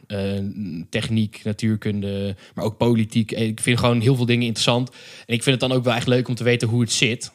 techniek, 0.90 1.40
natuurkunde, 1.44 2.36
maar 2.54 2.64
ook 2.64 2.76
politiek. 2.76 3.32
Ik 3.32 3.60
vind 3.60 3.78
gewoon 3.78 4.00
heel 4.00 4.16
veel 4.16 4.26
dingen 4.26 4.46
interessant. 4.46 4.90
En 5.26 5.34
ik 5.34 5.42
vind 5.42 5.60
het 5.60 5.68
dan 5.68 5.78
ook 5.78 5.84
wel 5.84 5.94
echt 5.94 6.06
leuk 6.06 6.28
om 6.28 6.34
te 6.34 6.44
weten 6.44 6.68
hoe 6.68 6.80
het 6.80 6.92
zit. 6.92 7.32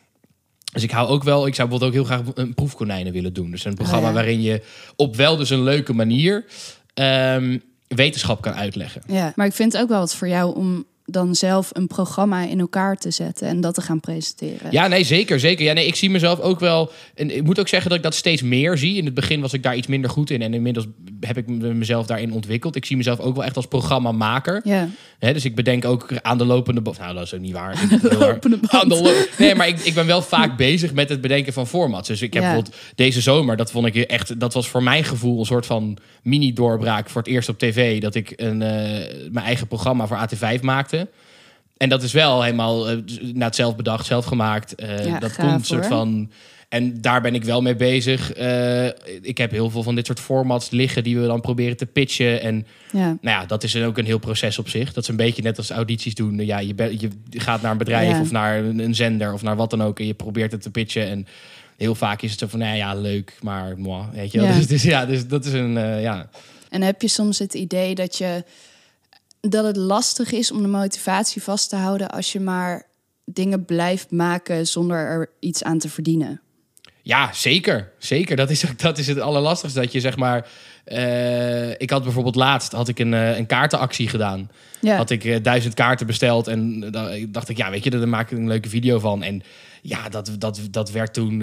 Dus 0.71 0.83
ik 0.83 0.91
hou 0.91 1.07
ook 1.07 1.23
wel, 1.23 1.47
ik 1.47 1.55
zou 1.55 1.69
bijvoorbeeld 1.69 2.03
ook 2.03 2.07
heel 2.07 2.17
graag 2.17 2.35
een 2.35 2.53
proefkonijnen 2.53 3.13
willen 3.13 3.33
doen. 3.33 3.51
Dus 3.51 3.65
een 3.65 3.73
programma 3.75 4.07
ja. 4.07 4.13
waarin 4.13 4.41
je 4.41 4.61
op 4.95 5.15
wel 5.15 5.37
dus 5.37 5.49
een 5.49 5.63
leuke 5.63 5.93
manier 5.93 6.45
ehm, 6.93 7.57
wetenschap 7.87 8.41
kan 8.41 8.53
uitleggen. 8.53 9.01
Ja, 9.07 9.33
maar 9.35 9.45
ik 9.45 9.53
vind 9.53 9.73
het 9.73 9.81
ook 9.81 9.89
wel 9.89 9.99
wat 9.99 10.15
voor 10.15 10.27
jou 10.27 10.55
om 10.55 10.85
dan 11.11 11.35
zelf 11.35 11.69
een 11.73 11.87
programma 11.87 12.41
in 12.47 12.59
elkaar 12.59 12.97
te 12.97 13.11
zetten 13.11 13.47
en 13.47 13.61
dat 13.61 13.73
te 13.73 13.81
gaan 13.81 13.99
presenteren. 13.99 14.71
Ja, 14.71 14.87
nee, 14.87 15.03
zeker, 15.03 15.39
zeker. 15.39 15.65
Ja, 15.65 15.73
nee, 15.73 15.87
ik 15.87 15.95
zie 15.95 16.09
mezelf 16.09 16.39
ook 16.39 16.59
wel. 16.59 16.91
En 17.15 17.35
ik 17.35 17.43
moet 17.43 17.59
ook 17.59 17.67
zeggen 17.67 17.89
dat 17.89 17.97
ik 17.97 18.03
dat 18.03 18.15
steeds 18.15 18.41
meer 18.41 18.77
zie. 18.77 18.95
In 18.97 19.05
het 19.05 19.13
begin 19.13 19.41
was 19.41 19.53
ik 19.53 19.63
daar 19.63 19.75
iets 19.75 19.87
minder 19.87 20.09
goed 20.09 20.29
in. 20.29 20.41
En 20.41 20.53
inmiddels 20.53 20.85
heb 21.19 21.37
ik 21.37 21.47
me- 21.47 21.73
mezelf 21.73 22.05
daarin 22.05 22.33
ontwikkeld. 22.33 22.75
Ik 22.75 22.85
zie 22.85 22.97
mezelf 22.97 23.19
ook 23.19 23.35
wel 23.35 23.45
echt 23.45 23.55
als 23.55 23.65
programmamaker. 23.67 24.61
Ja. 24.63 24.87
Dus 25.19 25.45
ik 25.45 25.55
bedenk 25.55 25.85
ook 25.85 26.07
aan 26.21 26.37
de 26.37 26.45
lopende 26.45 26.81
band. 26.81 26.97
Nou, 26.99 27.13
dat 27.13 27.23
is 27.23 27.33
ook 27.33 27.39
niet 27.39 27.51
waar. 27.53 27.87
Lopende 28.19 28.57
band. 28.57 28.71
Aan 28.71 28.89
de 28.89 29.01
lo- 29.01 29.25
nee, 29.45 29.55
maar 29.55 29.67
ik, 29.67 29.79
ik 29.79 29.93
ben 29.93 30.05
wel 30.05 30.21
vaak 30.21 30.57
bezig 30.57 30.93
met 30.93 31.09
het 31.09 31.21
bedenken 31.21 31.53
van 31.53 31.67
formats. 31.67 32.07
Dus 32.07 32.21
ik 32.21 32.33
heb 32.33 32.43
Ja. 32.43 32.49
bijvoorbeeld 32.53 32.81
deze 32.95 33.21
zomer, 33.21 33.57
dat 33.57 33.71
vond 33.71 33.85
ik 33.85 33.95
echt, 33.95 34.39
dat 34.39 34.53
was 34.53 34.67
voor 34.69 34.83
mijn 34.83 35.03
gevoel 35.03 35.39
een 35.39 35.45
soort 35.45 35.65
van 35.65 35.97
mini-doorbraak 36.23 37.09
voor 37.09 37.21
het 37.21 37.29
eerst 37.31 37.49
op 37.49 37.59
tv. 37.59 38.01
Dat 38.01 38.15
ik 38.15 38.33
een, 38.35 38.61
eh, 38.61 38.69
mijn 39.31 39.45
eigen 39.45 39.67
programma 39.67 40.07
voor 40.07 40.17
AT5 40.17 40.61
maakte. 40.61 40.98
En 41.77 41.89
dat 41.89 42.03
is 42.03 42.11
wel 42.11 42.41
helemaal 42.43 42.91
uh, 42.91 42.97
na 43.33 43.45
het 43.45 43.55
zelf 43.55 43.75
bedacht, 43.75 44.05
zelf 44.05 44.25
gemaakt. 44.25 44.75
Eh, 44.75 45.05
Ja, 45.05 45.19
dat 45.19 45.35
komt 45.35 45.65
soort 45.65 45.85
van. 45.85 46.31
En 46.69 47.01
daar 47.01 47.21
ben 47.21 47.35
ik 47.35 47.43
wel 47.43 47.61
mee 47.61 47.75
bezig. 47.75 48.33
Eh, 48.33 48.85
ik 49.21 49.37
heb 49.37 49.51
heel 49.51 49.69
veel 49.69 49.83
van 49.83 49.95
dit 49.95 50.05
soort 50.05 50.19
formats 50.19 50.69
liggen 50.69 51.03
die 51.03 51.19
we 51.19 51.25
dan 51.27 51.41
proberen 51.41 51.77
te 51.77 51.85
pitchen. 51.85 52.41
En 52.41 52.67
Ja. 52.91 52.99
nou 53.05 53.17
ja, 53.21 53.45
dat 53.45 53.63
is 53.63 53.75
ook 53.75 53.97
een 53.97 54.05
heel 54.05 54.17
proces 54.19 54.59
op 54.59 54.69
zich. 54.69 54.93
Dat 54.93 55.03
is 55.03 55.09
een 55.09 55.15
beetje 55.15 55.41
net 55.41 55.57
als 55.57 55.69
audities 55.69 56.15
doen. 56.15 56.45
Ja, 56.45 56.59
je, 56.59 56.73
je 57.29 57.39
gaat 57.39 57.61
naar 57.61 57.71
een 57.71 57.77
bedrijf 57.77 58.11
Ja. 58.11 58.21
of 58.21 58.31
naar 58.31 58.57
een, 58.57 58.79
een 58.79 58.95
zender 58.95 59.33
of 59.33 59.41
naar 59.41 59.55
wat 59.55 59.69
dan 59.69 59.83
ook. 59.83 59.99
En 59.99 60.05
je 60.05 60.13
probeert 60.13 60.51
het 60.51 60.61
te 60.61 60.71
pitchen. 60.71 61.07
En 61.07 61.27
heel 61.77 61.95
vaak 61.95 62.21
is 62.21 62.29
het 62.31 62.39
zo 62.39 62.47
van, 62.47 62.59
nou 62.59 62.75
ja, 62.77 62.95
leuk, 62.95 63.37
maar 63.41 63.77
moi, 63.77 64.03
weet 64.13 64.31
je 64.31 64.39
wel. 64.39 64.47
Ja. 64.47 64.55
Dus, 64.57 64.67
dus 64.67 64.83
ja, 64.83 65.05
dus 65.05 65.27
dat 65.27 65.45
is 65.45 65.53
een, 65.53 65.77
eh, 65.77 66.01
ja. 66.01 66.29
En 66.69 66.81
heb 66.81 67.01
je 67.01 67.07
soms 67.07 67.39
het 67.39 67.53
idee 67.53 67.95
dat 67.95 68.17
je 68.17 68.43
dat 69.39 69.65
het 69.65 69.77
lastig 69.77 70.31
is 70.31 70.51
om 70.51 70.61
de 70.61 70.67
motivatie 70.67 71.43
vast 71.43 71.69
te 71.69 71.75
houden 71.75 72.09
als 72.09 72.31
je 72.31 72.39
maar 72.39 72.87
dingen 73.25 73.65
blijft 73.65 74.11
maken 74.11 74.67
zonder 74.67 74.97
er 74.97 75.29
iets 75.39 75.63
aan 75.63 75.77
te 75.77 75.89
verdienen? 75.89 76.41
Ja, 77.09 77.29
zeker. 77.33 77.91
Zeker. 77.97 78.35
Dat 78.35 78.49
is, 78.49 78.63
dat 78.77 78.97
is 78.97 79.07
het 79.07 79.19
allerlastigste. 79.19 79.79
Dat 79.79 79.91
je 79.91 79.99
zeg 79.99 80.17
maar. 80.17 80.47
eh, 80.83 81.69
ik 81.69 81.89
had 81.89 82.03
bijvoorbeeld 82.03 82.35
laatst 82.35 82.71
had 82.71 82.87
ik 82.87 82.99
een, 82.99 83.13
eh, 83.13 83.37
een 83.37 83.45
kaartenactie 83.45 84.07
gedaan. 84.07 84.49
Ja. 84.81 84.95
Had 84.95 85.09
ik 85.09 85.25
eh, 85.25 85.37
duizend 85.41 85.73
kaarten 85.73 86.07
besteld. 86.07 86.47
En 86.47 86.79
dan 86.91 87.27
dacht 87.29 87.49
ik, 87.49 87.57
ja, 87.57 87.69
weet 87.69 87.83
je, 87.83 87.89
daar 87.89 88.07
maak 88.07 88.31
ik 88.31 88.37
een 88.37 88.47
leuke 88.47 88.69
video 88.69 88.99
van. 88.99 89.23
En 89.23 89.41
ja, 89.81 90.09
dat, 90.09 90.31
dat, 90.37 90.59
dat 90.71 90.91
werd 90.91 91.13
toen, 91.13 91.39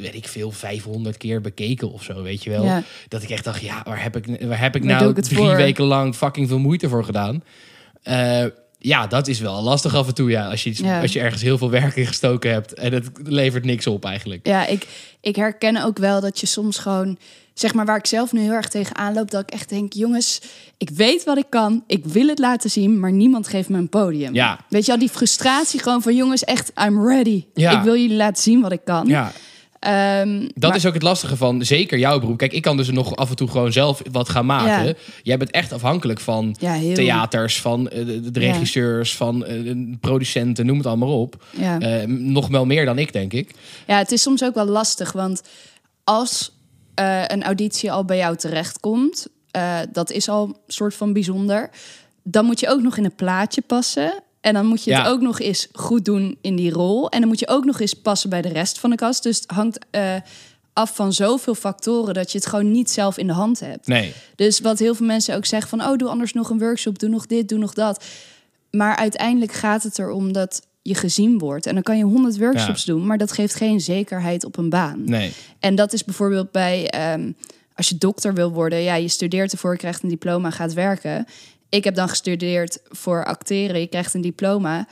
weet 0.00 0.14
ik 0.14 0.28
veel, 0.28 0.50
500 0.50 1.16
keer 1.16 1.40
bekeken 1.40 1.92
of 1.92 2.02
zo, 2.02 2.22
weet 2.22 2.42
je 2.44 2.50
wel. 2.50 2.64
Ja. 2.64 2.82
Dat 3.08 3.22
ik 3.22 3.30
echt 3.30 3.44
dacht, 3.44 3.60
ja, 3.60 3.82
waar 3.84 4.02
heb 4.02 4.16
ik, 4.16 4.26
waar 4.46 4.60
heb 4.60 4.76
ik 4.76 4.84
Waar 4.84 5.00
nou 5.00 5.20
drie 5.20 5.36
voor? 5.36 5.56
weken 5.56 5.84
lang 5.84 6.14
fucking 6.14 6.48
veel 6.48 6.58
moeite 6.58 6.88
voor 6.88 7.04
gedaan? 7.04 7.42
Ja, 8.84 9.06
dat 9.06 9.28
is 9.28 9.40
wel 9.40 9.62
lastig 9.62 9.94
af 9.94 10.06
en 10.06 10.14
toe, 10.14 10.30
ja. 10.30 10.48
Als 10.48 10.62
je, 10.62 10.70
iets, 10.70 10.78
Ja. 10.80 11.00
als 11.00 11.12
je 11.12 11.20
ergens 11.20 11.42
heel 11.42 11.58
veel 11.58 11.70
werk 11.70 11.96
in 11.96 12.06
gestoken 12.06 12.50
hebt 12.52 12.74
en 12.74 12.92
het 12.92 13.10
levert 13.22 13.64
niks 13.64 13.86
op 13.86 14.04
eigenlijk. 14.04 14.46
Ja, 14.46 14.66
ik, 14.66 14.86
ik 15.20 15.36
herken 15.36 15.84
ook 15.84 15.98
wel 15.98 16.20
dat 16.20 16.40
je 16.40 16.46
soms 16.46 16.78
gewoon, 16.78 17.18
zeg 17.54 17.74
maar 17.74 17.86
waar 17.86 17.96
ik 17.96 18.06
zelf 18.06 18.32
nu 18.32 18.40
heel 18.40 18.52
erg 18.52 18.68
tegen 18.68 18.96
aanloop, 18.96 19.30
dat 19.30 19.42
ik 19.42 19.50
echt 19.50 19.68
denk, 19.68 19.92
jongens, 19.92 20.40
ik 20.78 20.90
weet 20.90 21.24
wat 21.24 21.38
ik 21.38 21.46
kan, 21.48 21.84
ik 21.86 22.04
wil 22.04 22.26
het 22.28 22.38
laten 22.38 22.70
zien, 22.70 23.00
maar 23.00 23.12
niemand 23.12 23.48
geeft 23.48 23.68
me 23.68 23.78
een 23.78 23.88
podium. 23.88 24.34
Ja. 24.34 24.58
Weet 24.68 24.86
je 24.86 24.92
al, 24.92 24.98
die 24.98 25.08
frustratie 25.08 25.80
gewoon 25.80 26.02
van, 26.02 26.16
jongens, 26.16 26.44
echt, 26.44 26.72
I'm 26.86 27.06
ready. 27.08 27.44
Ja. 27.54 27.78
Ik 27.78 27.82
wil 27.82 27.96
jullie 27.96 28.16
laten 28.16 28.42
zien 28.42 28.60
wat 28.60 28.72
ik 28.72 28.84
kan. 28.84 29.06
Ja, 29.06 29.32
Ehm, 29.82 30.40
Dat 30.54 30.68
maar- 30.68 30.76
is 30.76 30.86
ook 30.86 30.94
het 30.94 31.02
lastige 31.02 31.36
van 31.36 31.64
zeker 31.64 31.98
jouw 31.98 32.20
beroep. 32.20 32.38
Kijk, 32.38 32.52
ik 32.52 32.62
kan 32.62 32.76
dus 32.76 32.90
nog 32.90 33.16
af 33.16 33.30
en 33.30 33.36
toe 33.36 33.48
gewoon 33.48 33.72
zelf 33.72 34.02
wat 34.12 34.28
gaan 34.28 34.46
maken. 34.46 34.86
Ja. 34.86 34.94
Jij 35.22 35.36
bent 35.36 35.50
echt 35.50 35.72
afhankelijk 35.72 36.20
van 36.20 36.56
Ja, 36.60 36.72
heel. 36.72 36.94
theaters, 36.94 37.60
van 37.60 37.88
eh, 37.88 38.06
de, 38.06 38.30
Ja. 38.32 38.52
regisseurs, 38.52 39.16
van 39.16 39.38
de 39.38 39.96
producenten, 40.00 40.66
noem 40.66 40.76
het 40.76 40.86
allemaal 40.86 41.20
op. 41.20 41.44
Ja. 41.50 41.80
Eh, 41.80 42.06
nog 42.06 42.48
wel 42.48 42.66
meer 42.66 42.84
dan 42.84 42.98
ik, 42.98 43.12
denk 43.12 43.32
ik. 43.32 43.50
Ja, 43.86 43.98
het 43.98 44.12
is 44.12 44.22
soms 44.22 44.44
ook 44.44 44.54
wel 44.54 44.66
lastig, 44.66 45.12
want 45.12 45.42
als 46.04 46.52
eh, 46.94 47.22
een 47.26 47.42
auditie 47.42 47.92
al 47.92 48.04
bij 48.04 48.16
jou 48.16 48.36
terechtkomt, 48.36 49.26
dat 49.92 50.10
is 50.10 50.28
al 50.28 50.44
een 50.46 50.56
soort 50.66 50.94
van 50.94 51.12
bijzonder. 51.12 51.70
Dan 52.22 52.44
moet 52.44 52.60
je 52.60 52.68
ook 52.68 52.82
nog 52.82 52.96
in 52.96 53.04
een 53.04 53.14
plaatje 53.14 53.62
passen. 53.66 54.22
En 54.42 54.54
dan 54.54 54.66
moet 54.66 54.84
je 54.84 54.94
het 54.94 55.04
Ja. 55.04 55.08
ook 55.10 55.20
nog 55.20 55.40
eens 55.40 55.68
goed 55.72 56.04
doen 56.04 56.36
in 56.40 56.56
die 56.56 56.70
rol. 56.72 57.10
En 57.10 57.18
dan 57.20 57.28
moet 57.28 57.38
je 57.38 57.48
ook 57.48 57.64
nog 57.64 57.80
eens 57.80 57.94
passen 57.94 58.30
bij 58.30 58.42
de 58.42 58.48
rest 58.48 58.78
van 58.78 58.90
de 58.90 58.96
kast. 58.96 59.22
Dus 59.22 59.36
het 59.40 59.50
hangt 59.50 59.78
eh, 59.90 60.14
af 60.72 60.94
van 60.94 61.12
zoveel 61.12 61.54
factoren 61.54 62.14
dat 62.14 62.32
je 62.32 62.38
het 62.38 62.46
gewoon 62.46 62.70
niet 62.70 62.90
zelf 62.90 63.18
in 63.18 63.26
de 63.26 63.32
hand 63.32 63.60
hebt. 63.60 63.86
Nee. 63.86 64.12
Dus 64.36 64.60
wat 64.60 64.78
heel 64.78 64.94
veel 64.94 65.06
mensen 65.06 65.36
ook 65.36 65.44
zeggen 65.46 65.68
van... 65.78 65.82
oh, 65.90 65.96
doe 65.96 66.08
anders 66.08 66.32
nog 66.32 66.50
een 66.50 66.58
workshop, 66.58 66.98
doe 66.98 67.08
nog 67.08 67.26
dit, 67.26 67.48
doe 67.48 67.58
nog 67.58 67.74
dat. 67.74 68.04
Maar 68.70 68.96
uiteindelijk 68.96 69.52
gaat 69.52 69.82
het 69.82 69.98
erom 69.98 70.32
dat 70.32 70.62
je 70.82 70.94
gezien 70.94 71.38
wordt. 71.38 71.66
En 71.66 71.74
dan 71.74 71.82
kan 71.82 71.96
je 71.96 72.04
honderd 72.04 72.38
workshops 72.38 72.84
doen... 72.84 73.06
maar 73.06 73.18
dat 73.18 73.32
geeft 73.32 73.54
geen 73.54 73.80
zekerheid 73.80 74.44
op 74.44 74.56
een 74.56 74.68
baan. 74.70 75.02
Nee. 75.04 75.32
En 75.58 75.74
dat 75.74 75.92
is 75.92 76.04
bijvoorbeeld 76.04 76.50
bij... 76.50 76.90
ehm, 76.90 77.30
als 77.74 77.88
je 77.88 77.98
dokter 77.98 78.34
wil 78.34 78.50
worden, 78.52 78.78
ja, 78.82 78.94
je 78.94 79.08
studeert 79.08 79.52
ervoor, 79.52 79.76
krijgt 79.76 80.02
een 80.02 80.08
diploma, 80.08 80.50
gaat 80.50 80.72
werken. 80.72 81.26
Ik 81.74 81.84
heb 81.84 81.94
dan 81.94 82.08
gestudeerd 82.08 82.80
voor 82.88 83.24
acteren, 83.24 83.80
je 83.80 83.86
krijgt 83.86 84.14
een 84.14 84.20
diploma... 84.20 84.86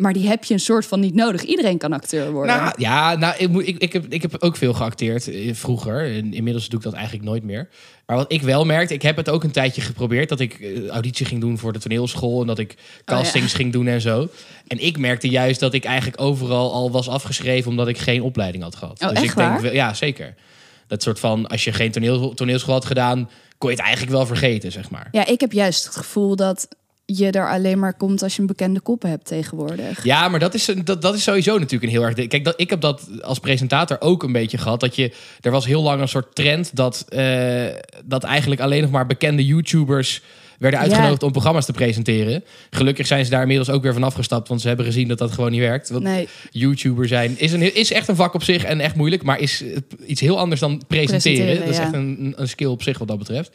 Maar 0.00 0.12
die 0.12 0.28
heb 0.28 0.44
je 0.44 0.54
een 0.54 0.60
soort 0.60 0.86
van 0.86 1.00
niet 1.00 1.14
nodig. 1.14 1.42
Iedereen 1.42 1.78
kan 1.78 1.92
acteur 1.92 2.30
worden. 2.32 2.56
Nou, 2.56 2.74
ja, 2.76 3.14
nou, 3.14 3.34
ik, 3.38 3.48
moet, 3.48 3.66
ik, 3.66 3.78
ik, 3.78 3.92
heb, 3.92 4.06
ik 4.08 4.22
heb 4.22 4.36
ook 4.38 4.56
veel 4.56 4.72
geacteerd 4.72 5.28
eh, 5.28 5.54
vroeger. 5.54 6.06
Inmiddels 6.12 6.68
doe 6.68 6.78
ik 6.78 6.84
dat 6.84 6.94
eigenlijk 6.94 7.24
nooit 7.24 7.42
meer. 7.42 7.68
Maar 8.06 8.16
wat 8.16 8.32
ik 8.32 8.42
wel 8.42 8.64
merkte, 8.64 8.94
ik 8.94 9.02
heb 9.02 9.16
het 9.16 9.28
ook 9.28 9.44
een 9.44 9.50
tijdje 9.50 9.80
geprobeerd. 9.80 10.28
Dat 10.28 10.40
ik 10.40 10.60
eh, 10.60 10.86
auditie 10.86 11.26
ging 11.26 11.40
doen 11.40 11.58
voor 11.58 11.72
de 11.72 11.78
toneelschool. 11.78 12.40
En 12.40 12.46
dat 12.46 12.58
ik 12.58 12.76
castings 13.04 13.52
ging 13.52 13.72
doen 13.72 13.86
en 13.86 14.00
zo. 14.00 14.28
En 14.66 14.84
ik 14.84 14.98
merkte 14.98 15.28
juist 15.28 15.60
dat 15.60 15.74
ik 15.74 15.84
eigenlijk 15.84 16.20
overal 16.20 16.72
al 16.72 16.90
was 16.90 17.08
afgeschreven... 17.08 17.70
omdat 17.70 17.88
ik 17.88 17.98
geen 17.98 18.22
opleiding 18.22 18.62
had 18.62 18.76
gehad. 18.76 19.02
Oh, 19.02 19.08
dus 19.08 19.18
echt 19.18 19.30
ik 19.30 19.36
denk, 19.36 19.60
waar? 19.60 19.74
Ja, 19.74 19.94
zeker. 19.94 20.34
Dat 20.86 21.02
soort 21.02 21.20
van, 21.20 21.46
als 21.46 21.64
je 21.64 21.72
geen 21.72 21.90
toneel, 21.90 22.34
toneelschool 22.34 22.74
had 22.74 22.84
gedaan... 22.84 23.30
kon 23.60 23.70
je 23.70 23.76
het 23.76 23.84
eigenlijk 23.84 24.16
wel 24.16 24.26
vergeten, 24.26 24.72
zeg 24.72 24.90
maar. 24.90 25.08
Ja, 25.12 25.26
ik 25.26 25.40
heb 25.40 25.52
juist 25.52 25.84
het 25.84 25.96
gevoel 25.96 26.36
dat 26.36 26.68
je 27.04 27.30
er 27.30 27.50
alleen 27.50 27.78
maar 27.78 27.94
komt 27.94 28.22
als 28.22 28.34
je 28.34 28.40
een 28.40 28.46
bekende 28.46 28.80
kop 28.80 29.02
hebt 29.02 29.24
tegenwoordig. 29.26 30.04
Ja, 30.04 30.28
maar 30.28 30.40
dat 30.40 30.54
is, 30.54 30.66
een- 30.66 30.84
dat, 30.84 31.02
dat 31.02 31.14
is 31.14 31.22
sowieso 31.22 31.52
natuurlijk 31.58 31.82
een 31.82 31.98
heel 31.98 32.02
erg... 32.02 32.14
Kijk, 32.28 32.44
dat, 32.44 32.54
ik 32.60 32.70
heb 32.70 32.80
dat 32.80 33.08
als 33.22 33.38
presentator 33.38 33.96
ook 34.00 34.22
een 34.22 34.32
beetje 34.32 34.58
gehad. 34.58 34.80
Dat 34.80 34.96
je, 34.96 35.12
er 35.40 35.50
was 35.50 35.66
heel 35.66 35.82
lang 35.82 36.00
een 36.00 36.08
soort 36.08 36.34
trend 36.34 36.76
dat, 36.76 37.04
eh, 37.08 37.66
dat 38.04 38.24
eigenlijk 38.24 38.60
alleen 38.60 38.82
nog 38.82 38.90
maar 38.90 39.06
bekende 39.06 39.44
YouTubers 39.46 40.22
werden 40.60 40.80
Ja. 40.80 40.86
uitgenodigd 40.86 41.22
om 41.22 41.32
programma's 41.32 41.64
te 41.64 41.72
presenteren. 41.72 42.44
Gelukkig 42.70 43.06
zijn 43.06 43.24
ze 43.24 43.30
daar 43.30 43.40
inmiddels 43.40 43.70
ook 43.70 43.82
weer 43.82 43.92
van 43.92 44.02
afgestapt, 44.02 44.48
want 44.48 44.60
ze 44.60 44.68
hebben 44.68 44.86
gezien 44.86 45.08
dat 45.08 45.18
dat 45.18 45.32
gewoon 45.32 45.50
niet 45.50 45.60
werkt. 45.60 45.88
Want 45.88 46.02
Nee, 46.02 46.28
YouTuber 46.50 47.08
zijn 47.08 47.34
is, 47.38 47.52
een, 47.52 47.74
is 47.74 47.92
echt 47.92 48.08
een 48.08 48.16
vak 48.16 48.34
op 48.34 48.42
zich 48.42 48.64
en 48.64 48.80
echt 48.80 48.94
moeilijk, 48.94 49.22
maar 49.22 49.38
is 49.38 49.64
iets 50.06 50.20
heel 50.20 50.38
anders 50.38 50.60
dan 50.60 50.82
presenteren. 50.86 51.44
Presenteren, 51.44 51.58
dat 51.60 51.68
is 51.68 51.76
ja. 51.76 51.82
echt 51.82 51.92
een, 51.92 52.32
een 52.36 52.48
skill 52.48 52.66
op 52.68 52.82
zich 52.82 52.98
wat 52.98 53.08
dat 53.08 53.18
betreft. 53.18 53.50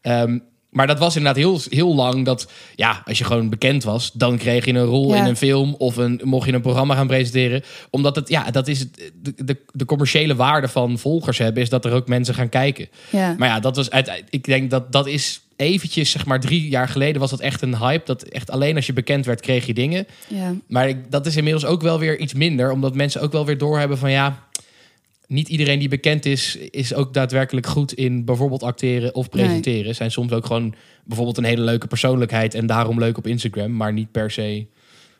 Ehm, 0.00 0.38
maar 0.70 0.86
dat 0.86 0.98
was 0.98 1.16
inderdaad 1.16 1.42
heel, 1.42 1.60
heel 1.68 1.94
lang 1.94 2.24
dat, 2.24 2.50
ja, 2.76 3.02
als 3.04 3.18
je 3.18 3.24
gewoon 3.24 3.48
bekend 3.48 3.84
was, 3.84 4.12
dan 4.12 4.38
kreeg 4.38 4.64
je 4.64 4.72
een 4.72 4.84
rol 4.84 5.14
Ja. 5.14 5.20
in 5.20 5.24
een 5.28 5.36
film 5.36 5.74
of 5.78 5.96
een, 5.96 6.20
mocht 6.24 6.46
je 6.48 6.52
een 6.52 6.60
programma 6.60 6.94
gaan 6.94 7.06
presenteren. 7.06 7.62
Omdat 7.90 8.16
het, 8.16 8.28
ja, 8.28 8.50
dat 8.50 8.68
is 8.68 8.78
het, 8.78 9.12
de, 9.22 9.44
de, 9.44 9.56
de 9.72 9.84
commerciële 9.84 10.34
waarde 10.34 10.68
van 10.68 10.98
volgers 10.98 11.38
hebben, 11.38 11.62
is 11.62 11.68
dat 11.68 11.84
er 11.84 11.92
ook 11.92 12.08
mensen 12.08 12.34
gaan 12.34 12.48
kijken. 12.48 12.88
ja. 13.10 13.34
Maar 13.38 13.48
ja, 13.48 13.60
dat 13.60 13.76
was 13.76 13.90
uit, 13.90 14.22
ik 14.30 14.44
denk 14.44 14.70
dat 14.70 14.92
dat 14.92 15.06
is 15.06 15.40
eventjes, 15.62 16.10
zeg 16.10 16.26
maar 16.26 16.40
drie 16.40 16.68
jaar 16.68 16.88
geleden 16.88 17.20
was 17.20 17.30
dat 17.30 17.40
echt 17.40 17.62
een 17.62 17.76
hype. 17.76 18.04
Dat 18.04 18.22
echt 18.22 18.50
alleen 18.50 18.76
als 18.76 18.86
je 18.86 18.92
bekend 18.92 19.26
werd, 19.26 19.40
kreeg 19.40 19.66
je 19.66 19.74
dingen. 19.74 20.06
ja. 20.28 20.54
Maar 20.66 20.88
ik, 20.88 21.10
dat 21.10 21.26
is 21.26 21.36
inmiddels 21.36 21.64
ook 21.64 21.82
wel 21.82 21.98
weer 21.98 22.18
iets 22.18 22.34
minder, 22.34 22.70
omdat 22.72 22.94
mensen 22.94 23.20
ook 23.20 23.32
wel 23.32 23.46
weer 23.46 23.58
doorhebben 23.58 23.98
van 23.98 24.10
ja, 24.10 24.46
niet 25.26 25.48
iedereen 25.48 25.78
die 25.78 25.88
bekend 25.88 26.26
is, 26.26 26.56
is 26.56 26.94
ook 26.94 27.14
daadwerkelijk 27.14 27.66
goed 27.66 27.92
in 27.92 28.24
bijvoorbeeld 28.24 28.62
acteren 28.62 29.14
of 29.14 29.28
presenteren. 29.28 29.94
Zijn 29.94 30.10
soms 30.10 30.32
ook 30.32 30.46
gewoon 30.46 30.74
bijvoorbeeld 31.04 31.38
een 31.38 31.44
hele 31.44 31.62
leuke 31.62 31.86
persoonlijkheid 31.86 32.54
en 32.54 32.66
daarom 32.66 32.98
leuk 32.98 33.18
op 33.18 33.26
Instagram, 33.26 33.76
maar 33.76 33.92
niet 33.92 34.10
per 34.12 34.30
se 34.30 34.66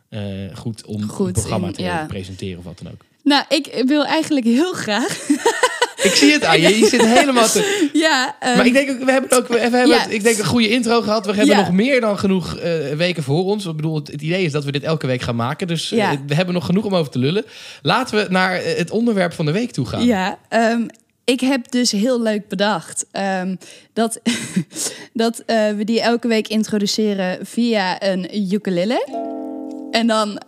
eh, 0.08 0.20
goed 0.54 0.84
om 0.86 1.02
Goed 1.08 1.26
een 1.26 1.32
programma 1.32 1.66
in- 1.66 1.72
te 1.72 1.82
ja. 1.82 2.04
presenteren 2.06 2.58
of 2.58 2.64
wat 2.64 2.78
dan 2.82 2.92
ook. 2.92 3.04
Nou, 3.24 3.44
ik 3.48 3.82
wil 3.86 4.04
eigenlijk 4.04 4.46
heel 4.46 4.72
graag. 4.72 5.26
Ik 6.02 6.12
zie 6.14 6.32
het 6.32 6.44
aan 6.44 6.60
je, 6.60 6.78
je 6.78 6.86
zit 6.86 7.06
helemaal 7.06 7.48
te... 7.48 7.90
ja, 7.92 8.36
ehm, 8.40 8.56
Maar 8.56 8.66
ik 8.66 8.72
denk 8.72 8.90
ook, 8.90 9.04
we 9.04 9.12
hebben 9.12 9.38
ook 9.38 9.48
we 9.48 9.58
hebben 9.58 9.86
Ja. 9.86 9.98
het, 9.98 10.12
ik 10.12 10.22
denk 10.22 10.38
een 10.38 10.44
goede 10.44 10.68
intro 10.68 11.00
gehad. 11.02 11.26
We 11.26 11.32
hebben 11.34 11.56
Ja. 11.56 11.60
nog 11.60 11.72
meer 11.72 12.00
dan 12.00 12.18
genoeg 12.18 12.56
eh, 12.56 12.72
weken 12.96 13.22
voor 13.22 13.44
ons. 13.44 13.66
Ik 13.66 13.76
bedoel, 13.76 13.94
het, 13.94 14.08
het 14.08 14.22
idee 14.22 14.44
is 14.44 14.52
dat 14.52 14.64
we 14.64 14.72
dit 14.72 14.82
elke 14.82 15.06
week 15.06 15.20
gaan 15.22 15.36
maken. 15.36 15.66
Dus 15.66 15.92
eh, 15.92 16.10
we 16.26 16.34
hebben 16.34 16.54
nog 16.54 16.66
genoeg 16.66 16.84
om 16.84 16.94
over 16.94 17.12
te 17.12 17.18
lullen. 17.18 17.44
Laten 17.82 18.16
we 18.16 18.26
naar 18.30 18.54
eh, 18.54 18.76
het 18.78 18.90
onderwerp 18.90 19.32
van 19.32 19.46
de 19.46 19.52
week 19.52 19.70
toe 19.70 19.86
gaan. 19.86 20.04
Ja, 20.04 20.38
ehm, 20.48 20.86
ik 21.24 21.40
heb 21.40 21.70
dus 21.70 21.90
heel 21.90 22.22
leuk 22.22 22.48
bedacht 22.48 23.06
ehm, 23.12 23.56
dat, 23.92 24.20
dat 25.12 25.42
we 25.46 25.82
die 25.84 26.00
elke 26.00 26.28
week 26.28 26.48
introduceren 26.48 27.46
via 27.46 28.02
een 28.02 28.52
ukulele. 28.52 29.30
En 29.90 30.06
dan 30.06 30.40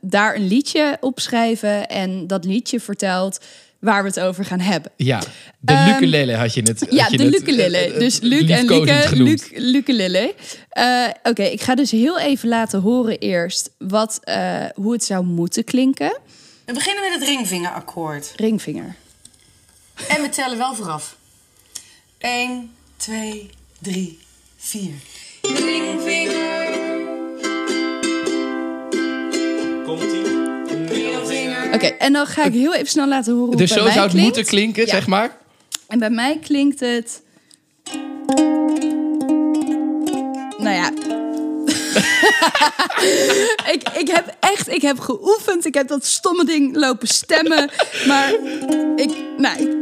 daar 0.00 0.34
een 0.34 0.46
liedje 0.46 0.96
op 1.00 1.20
schrijven 1.20 1.88
en 1.88 2.26
dat 2.26 2.44
liedje 2.44 2.80
vertelt 2.80 3.38
waar 3.80 4.02
we 4.02 4.08
het 4.08 4.20
over 4.20 4.44
gaan 4.44 4.60
hebben. 4.60 4.92
Ja, 4.96 5.18
de 5.60 5.72
Ehm, 5.72 5.88
Luculele 5.90 6.34
had 6.34 6.54
je 6.54 6.62
het 6.62 6.86
Ja, 6.90 7.06
je 7.10 7.16
de 7.16 7.22
het, 7.24 7.32
Luculele. 7.32 7.76
eh, 7.76 7.86
eh, 7.94 7.98
Dus 7.98 8.20
Luc 8.20 8.50
en 8.50 8.66
Luke. 8.66 9.08
Luc, 9.22 9.42
Luculele. 9.54 10.34
Eh, 10.68 11.06
Oké, 11.22 11.42
ik 11.42 11.60
ga 11.60 11.74
dus 11.74 11.90
heel 11.90 12.18
even 12.18 12.48
laten 12.48 12.80
horen 12.80 13.18
eerst 13.18 13.70
wat, 13.78 14.20
eh, 14.22 14.64
hoe 14.74 14.92
het 14.92 15.04
zou 15.04 15.24
moeten 15.24 15.64
klinken. 15.64 16.18
We 16.64 16.72
beginnen 16.72 17.10
met 17.10 17.18
het 17.20 17.28
ringvingerakkoord. 17.28 18.32
Ringvinger. 18.36 18.94
En 20.08 20.22
we 20.22 20.28
tellen 20.28 20.58
wel 20.58 20.74
vooraf. 20.74 21.16
1, 22.18 22.70
2, 22.96 23.50
3, 23.78 24.18
4. 24.56 24.90
Ringvinger, 25.42 26.66
Komt-ie? 29.84 30.22
middelvinger. 30.88 31.37
Oké, 31.84 31.86
en 31.86 32.12
dan 32.12 32.26
ga 32.26 32.44
ik 32.44 32.52
heel 32.52 32.74
even 32.74 32.86
snel 32.86 33.06
laten 33.08 33.32
horen 33.32 33.46
hoe 33.48 33.56
Dus 33.56 33.70
het 33.70 33.78
zo 33.78 33.84
bij 33.84 33.84
mij 33.84 33.92
zou 33.94 34.04
het 34.06 34.14
klinkt. 34.16 34.34
moeten 34.36 34.52
klinken, 34.54 34.84
Ja. 34.86 34.90
zeg 34.90 35.06
maar. 35.06 35.36
En 35.88 35.98
bij 35.98 36.10
mij 36.10 36.38
klinkt 36.42 36.80
het. 36.80 37.22
Nou 40.58 40.74
ja. 40.74 40.90
ik, 43.74 43.82
ik 43.94 44.08
heb 44.08 44.36
echt, 44.40 44.68
ik 44.68 44.82
heb 44.82 44.98
geoefend. 44.98 45.64
Ik 45.66 45.74
heb 45.74 45.88
dat 45.88 46.04
stomme 46.06 46.44
ding 46.44 46.76
lopen 46.76 47.08
stemmen. 47.08 47.70
Maar 48.06 48.32
ik, 48.96 49.10
nou, 49.36 49.77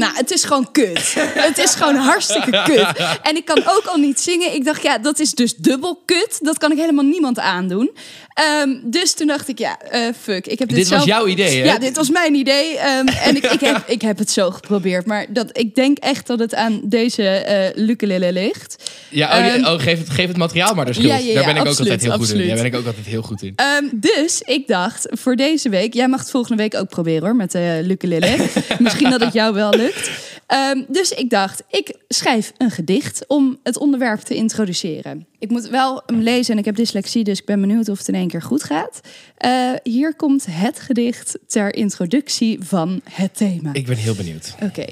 nou, 0.00 0.16
het 0.16 0.30
is 0.30 0.44
gewoon 0.44 0.70
kut. 0.72 1.14
Het 1.50 1.58
is 1.58 1.74
gewoon 1.74 1.96
hartstikke 1.96 2.62
kut. 2.64 3.06
En 3.22 3.36
ik 3.36 3.44
kan 3.44 3.62
ook 3.66 3.84
al 3.86 3.96
niet 3.96 4.20
zingen. 4.20 4.54
Ik 4.54 4.64
dacht, 4.64 4.82
ja, 4.82 4.98
dat 4.98 5.18
is 5.18 5.30
dus 5.30 5.54
dubbel 5.54 6.02
kut. 6.04 6.38
Dat 6.40 6.58
kan 6.58 6.72
ik 6.72 6.78
helemaal 6.78 7.04
niemand 7.04 7.38
aandoen. 7.38 7.90
Ehm, 8.34 8.68
dus 8.82 9.14
toen 9.14 9.26
dacht 9.26 9.48
ik, 9.48 9.58
ja, 9.58 9.80
eh, 9.80 10.00
fuck. 10.20 10.46
Ik 10.46 10.58
heb 10.58 10.68
dit, 10.68 10.76
Dit 10.76 10.88
was 10.88 11.04
jouw 11.04 11.26
idee, 11.26 11.58
hè? 11.58 11.64
Ja, 11.64 11.78
dit 11.78 11.96
was 11.96 12.10
mijn 12.10 12.34
idee. 12.34 12.76
Ehm, 12.76 13.06
en 13.06 13.36
ik, 13.36 13.44
ik, 13.44 13.60
heb, 13.60 13.82
ik 13.86 14.02
heb 14.02 14.18
het 14.18 14.30
zo 14.30 14.50
geprobeerd. 14.50 15.06
Maar 15.06 15.26
dat, 15.28 15.58
ik 15.58 15.74
denk 15.74 15.98
echt 15.98 16.26
dat 16.26 16.38
het 16.38 16.54
aan 16.54 16.80
deze 16.84 17.22
eh 17.22 17.88
ukulele 17.88 18.32
ligt. 18.32 18.90
Ja, 19.08 19.38
oh, 19.38 19.46
Ehm, 19.46 19.64
oh, 19.64 19.80
geef, 19.80 19.98
het, 19.98 20.10
geef 20.10 20.28
het 20.28 20.36
materiaal 20.36 20.74
maar 20.74 20.94
schuld. 20.94 21.08
Ja, 21.08 21.16
ja, 21.16 21.26
ja, 21.26 21.34
Daar 21.34 21.44
ben 21.44 21.54
ik 21.54 21.60
ook 21.60 21.66
altijd 21.66 22.02
heel 22.02 22.12
goed 22.12 22.32
in. 22.32 22.46
Daar 22.46 22.56
ben 22.56 22.64
ik 22.64 22.76
ook 22.76 22.86
altijd 22.86 23.06
heel 23.06 23.22
goed 23.22 23.42
in. 23.42 23.54
Dus 23.92 24.42
ik 24.44 24.66
dacht, 24.66 25.06
voor 25.10 25.36
deze 25.36 25.68
week... 25.68 25.94
Jij 25.94 26.08
mag 26.08 26.20
het 26.20 26.30
volgende 26.30 26.62
week 26.62 26.74
ook 26.74 26.88
proberen 26.88 27.22
hoor, 27.22 27.36
met 27.36 27.52
de 27.52 27.84
ukulele. 27.88 28.36
Misschien 28.78 29.10
dat 29.10 29.20
het 29.20 29.32
jou 29.32 29.54
wel 29.54 29.70
lukt. 29.70 29.89
Gelukt. 29.92 30.38
Ehm, 30.46 30.82
dus 30.88 31.10
ik 31.10 31.30
dacht, 31.30 31.62
ik 31.68 31.94
schrijf 32.08 32.52
een 32.56 32.70
gedicht 32.70 33.24
om 33.26 33.58
het 33.62 33.78
onderwerp 33.78 34.20
te 34.20 34.34
introduceren. 34.34 35.26
Ik 35.38 35.50
moet 35.50 35.68
wel 35.68 36.02
hem 36.06 36.20
lezen 36.20 36.52
en 36.52 36.58
ik 36.58 36.64
heb 36.64 36.76
dyslexie, 36.76 37.24
dus 37.24 37.38
ik 37.38 37.44
ben 37.44 37.60
benieuwd 37.60 37.88
of 37.88 37.98
het 37.98 38.08
in 38.08 38.14
één 38.14 38.28
keer 38.28 38.42
goed 38.42 38.64
gaat. 38.64 39.00
Eh, 39.36 39.72
hier 39.82 40.14
komt 40.14 40.46
het 40.50 40.80
gedicht 40.80 41.38
ter 41.46 41.74
introductie 41.74 42.58
van 42.62 43.00
het 43.10 43.36
thema. 43.36 43.70
Ik 43.72 43.86
ben 43.86 43.96
heel 43.96 44.14
benieuwd. 44.14 44.54
Oké. 44.62 44.86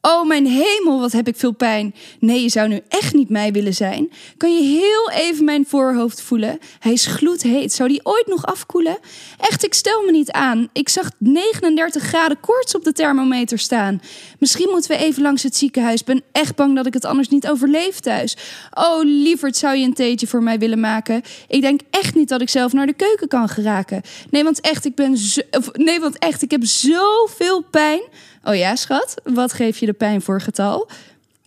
Oh, 0.00 0.26
mijn 0.26 0.46
hemel, 0.46 1.00
wat 1.00 1.12
heb 1.12 1.28
ik 1.28 1.36
veel 1.36 1.52
pijn. 1.52 1.94
Nee, 2.20 2.42
je 2.42 2.48
zou 2.48 2.68
nu 2.68 2.80
echt 2.88 3.14
niet 3.14 3.28
mij 3.28 3.52
willen 3.52 3.74
zijn. 3.74 4.10
Kan 4.36 4.54
je 4.54 4.62
heel 4.62 5.10
even 5.20 5.44
mijn 5.44 5.66
voorhoofd 5.66 6.22
voelen? 6.22 6.58
Hij 6.78 6.92
is 6.92 7.06
gloedheet. 7.06 7.72
Zou 7.72 7.88
die 7.88 8.00
ooit 8.02 8.26
nog 8.26 8.46
afkoelen? 8.46 8.98
Echt, 9.38 9.64
ik 9.64 9.74
stel 9.74 10.02
me 10.02 10.10
niet 10.10 10.30
aan. 10.30 10.68
Ik 10.72 10.88
zag 10.88 11.10
39 11.18 12.02
graden 12.02 12.40
koorts 12.40 12.74
op 12.74 12.84
de 12.84 12.92
thermometer 12.92 13.58
staan. 13.58 14.00
Misschien 14.38 14.68
moeten 14.70 14.90
we 14.90 14.96
even 14.96 15.22
langs 15.22 15.42
het 15.42 15.56
ziekenhuis. 15.56 16.04
Ben 16.04 16.22
echt 16.32 16.56
bang 16.56 16.76
dat 16.76 16.86
ik 16.86 16.94
het 16.94 17.04
anders 17.04 17.28
niet 17.28 17.48
overleef 17.48 18.00
thuis. 18.00 18.36
Oh, 18.70 19.04
lieverd, 19.04 19.56
zou 19.56 19.76
je 19.76 19.84
een 19.84 19.94
theetje 19.94 20.26
voor 20.26 20.42
mij 20.42 20.58
willen 20.58 20.80
maken? 20.80 21.22
Ik 21.48 21.60
denk 21.60 21.80
echt 21.90 22.14
niet 22.14 22.28
dat 22.28 22.40
ik 22.40 22.48
zelf 22.48 22.72
naar 22.72 22.86
de 22.86 22.92
keuken 22.92 23.28
kan 23.28 23.48
geraken. 23.48 24.02
Nee, 24.30 24.44
want 24.44 24.60
echt, 24.60 24.84
ik 24.84 24.94
ben 24.94 25.16
nee, 25.72 26.00
want 26.00 26.18
echt, 26.18 26.42
ik 26.42 26.50
heb 26.50 26.64
zoveel 26.64 27.60
pijn. 27.70 28.00
Oh 28.48 28.56
ja, 28.56 28.76
schat, 28.76 29.14
wat 29.24 29.52
geef 29.52 29.78
je 29.78 29.86
de 29.86 29.92
pijn 29.92 30.22
voor 30.22 30.40
getal? 30.40 30.88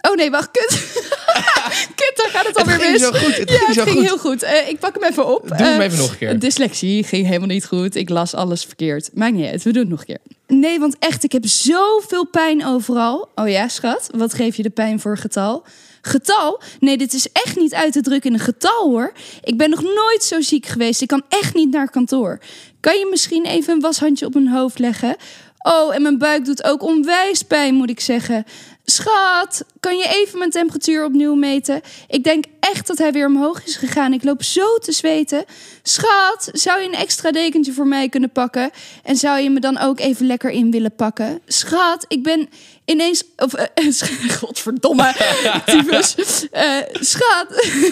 Oh 0.02 0.16
nee, 0.16 0.32
wacht, 0.32 0.52
kut. 0.52 0.70
kut, 2.00 2.12
daar 2.16 2.30
gaat 2.30 2.48
het 2.48 2.58
alweer 2.58 2.92
mis. 2.92 3.02
zo 3.02 3.12
goed, 3.12 3.38
het 3.38 3.50
ja, 3.50 3.56
ging 3.56 3.68
het 3.68 3.76
zo 3.76 3.84
ging 3.84 3.96
goed. 3.96 4.06
heel 4.06 4.18
goed. 4.18 4.44
Eh, 4.44 4.70
ik 4.70 4.80
pak 4.80 4.94
hem 5.00 5.04
even 5.04 5.28
op. 5.36 5.48
Doe 5.48 5.58
hem 5.58 5.80
Eh, 5.80 5.86
even 5.86 5.98
nog 5.98 6.12
een 6.12 6.18
keer. 6.18 6.40
Dyslexie 6.40 7.04
ging 7.04 7.26
helemaal 7.26 7.48
niet 7.48 7.66
goed. 7.66 7.96
Ik 7.96 8.10
las 8.10 8.34
alles 8.34 8.64
verkeerd. 8.66 9.10
Maakt 9.14 9.34
niet 9.34 9.52
uit, 9.52 9.64
we 9.64 9.72
doen 9.72 9.82
het 9.82 9.92
nog 9.92 10.00
een 10.00 10.06
keer. 10.06 10.20
Nee, 10.48 10.80
want 10.80 10.96
echt, 11.00 11.24
ik 11.24 11.32
heb 11.32 11.46
zoveel 11.46 12.26
pijn 12.28 12.66
overal. 12.66 13.30
Oh 13.36 13.50
ja, 13.50 13.68
schat, 13.68 14.10
wat 14.16 14.34
geef 14.34 14.56
je 14.56 14.64
de 14.64 14.70
pijn 14.70 15.00
voor 15.00 15.18
getal? 15.18 15.64
Getal? 16.02 16.62
Nee, 16.80 16.98
dit 16.98 17.14
is 17.14 17.28
echt 17.32 17.56
niet 17.56 17.74
uit 17.74 17.94
te 17.94 18.02
drukken 18.02 18.30
in 18.30 18.36
een 18.36 18.44
getal 18.46 18.90
hoor. 18.90 19.14
Ik 19.44 19.58
ben 19.58 19.70
nog 19.70 19.82
nooit 19.82 20.24
zo 20.24 20.42
ziek 20.42 20.66
geweest. 20.66 21.02
Ik 21.02 21.08
kan 21.08 21.24
echt 21.30 21.54
niet 21.54 21.72
naar 21.72 21.90
kantoor. 21.90 22.40
Kan 22.80 22.98
je 22.98 23.08
misschien 23.10 23.46
even 23.46 23.74
een 23.74 23.80
washandje 23.82 24.26
op 24.26 24.34
mijn 24.34 24.48
hoofd 24.48 24.80
leggen? 24.80 25.16
Oh, 25.62 25.96
en 25.96 26.02
mijn 26.02 26.18
buik 26.18 26.46
doet 26.46 26.64
ook 26.64 26.84
onwijs 26.84 27.42
pijn, 27.42 27.76
moet 27.76 27.90
ik 27.90 28.00
zeggen. 28.00 28.46
Schat, 28.86 29.64
kan 29.80 29.98
je 29.98 30.08
even 30.08 30.38
mijn 30.38 30.50
temperatuur 30.50 31.06
opnieuw 31.06 31.36
meten? 31.36 31.82
Ik 32.08 32.24
denk 32.24 32.46
echt 32.60 32.88
dat 32.88 32.98
hij 32.98 33.12
weer 33.12 33.26
omhoog 33.26 33.66
is 33.66 33.76
gegaan. 33.76 34.14
Ik 34.14 34.24
loop 34.24 34.44
zo 34.44 34.78
te 34.78 34.92
zweten. 34.92 35.46
Schat, 35.84 36.50
zou 36.52 36.82
je 36.82 36.88
een 36.88 36.94
extra 36.94 37.32
dekentje 37.32 37.74
voor 37.74 37.88
mij 37.88 38.10
kunnen 38.10 38.32
pakken? 38.32 38.72
En 39.04 39.16
zou 39.16 39.40
je 39.40 39.50
me 39.50 39.60
dan 39.60 39.78
ook 39.78 40.00
even 40.00 40.26
lekker 40.26 40.50
in 40.50 40.72
willen 40.72 40.96
pakken? 40.96 41.42
Schat, 41.48 42.06
ik 42.08 42.24
ben 42.24 42.50
ineens... 42.86 43.24
Of, 43.38 43.54
eh, 43.54 43.92
godverdomme, 44.40 45.14
tyfus. 45.66 46.16
Eh, 46.52 46.78
schat, 46.94 47.48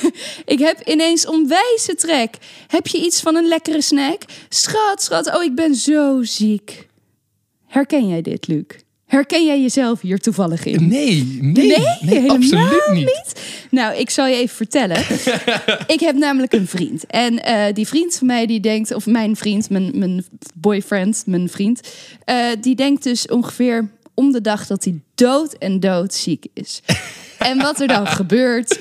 ik 0.54 0.60
heb 0.60 0.82
ineens 0.86 1.26
onwijze 1.26 1.96
trek. 1.96 2.36
Heb 2.68 2.88
je 2.88 2.98
iets 3.06 3.22
van 3.22 3.36
een 3.36 3.48
lekkere 3.48 3.82
snack? 3.82 4.22
Schat, 4.50 5.04
schat, 5.04 5.36
oh, 5.36 5.44
ik 5.44 5.56
ben 5.56 5.76
zo 5.76 6.24
ziek. 6.24 6.89
Herken 7.70 8.08
jij 8.08 8.22
dit, 8.22 8.48
Luc? 8.48 8.66
Herken 9.06 9.46
jij 9.46 9.62
jezelf 9.62 10.02
hier 10.02 10.20
toevallig 10.20 10.66
in? 10.66 10.88
Nee, 10.88 11.40
nee, 11.42 11.68
nee, 11.68 11.78
helemaal 12.02 12.36
absoluut 12.36 12.90
niet. 12.94 13.42
Nou, 13.72 13.96
ik 13.96 14.10
zal 14.10 14.28
je 14.28 14.36
even 14.36 14.56
vertellen. 14.56 14.98
ik 15.96 16.00
heb 16.00 16.16
namelijk 16.16 16.54
een 16.54 16.68
vriend. 16.68 17.06
En 17.06 17.44
eh, 17.44 17.74
die 17.74 17.88
vriend 17.88 18.16
van 18.16 18.28
mij, 18.28 18.46
die 18.46 18.60
denkt... 18.60 18.94
Of 18.94 19.06
mijn 19.06 19.36
vriend, 19.36 19.70
mijn, 19.70 19.92
mijn 19.94 20.26
boyfriend, 20.56 21.24
mijn 21.26 21.50
vriend... 21.50 21.82
eh, 22.26 22.46
die 22.62 22.76
denkt 22.76 23.04
dus 23.04 23.28
ongeveer 23.28 23.90
om 24.14 24.32
de 24.32 24.42
dag 24.42 24.68
dat 24.68 24.84
hij 24.84 25.00
dood 25.16 25.54
en 25.54 25.80
dood 25.80 26.14
ziek 26.14 26.46
is. 26.54 26.82
en 27.50 27.58
wat 27.58 27.80
er 27.80 27.88
dan 27.88 28.08
gebeurt... 28.08 28.80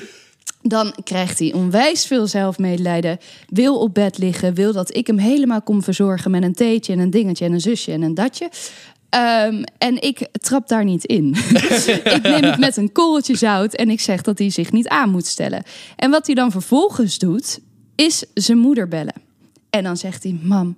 Dan 0.61 0.93
krijgt 1.03 1.39
hij 1.39 1.53
onwijs 1.53 2.05
veel 2.05 2.27
zelfmedelijden. 2.27 3.17
Wil 3.47 3.79
op 3.79 3.93
bed 3.93 4.17
liggen. 4.17 4.53
Wil 4.53 4.73
dat 4.73 4.95
ik 4.95 5.07
hem 5.07 5.17
helemaal 5.17 5.61
kom 5.61 5.83
verzorgen 5.83 6.31
met 6.31 6.43
een 6.43 6.53
theetje 6.53 6.93
en 6.93 6.99
een 6.99 7.09
dingetje 7.09 7.45
en 7.45 7.53
een 7.53 7.61
zusje 7.61 7.91
en 7.91 8.01
een 8.01 8.13
datje. 8.13 8.49
Ehm, 9.09 9.63
en 9.77 10.01
ik 10.01 10.27
trap 10.31 10.67
daar 10.67 10.83
niet 10.83 11.05
in. 11.05 11.35
ik 12.15 12.19
neem 12.21 12.43
het 12.43 12.59
met 12.59 12.77
een 12.77 12.91
korreltje 12.91 13.37
zout 13.37 13.73
en 13.73 13.89
ik 13.89 14.01
zeg 14.01 14.21
dat 14.21 14.37
hij 14.37 14.49
zich 14.49 14.71
niet 14.71 14.87
aan 14.87 15.09
moet 15.09 15.25
stellen. 15.25 15.63
En 15.95 16.11
wat 16.11 16.25
hij 16.25 16.35
dan 16.35 16.51
vervolgens 16.51 17.17
doet, 17.17 17.59
is 17.95 18.23
zijn 18.33 18.57
moeder 18.57 18.87
bellen. 18.87 19.21
En 19.69 19.83
dan 19.83 19.97
zegt 19.97 20.23
hij: 20.23 20.39
Mam, 20.41 20.77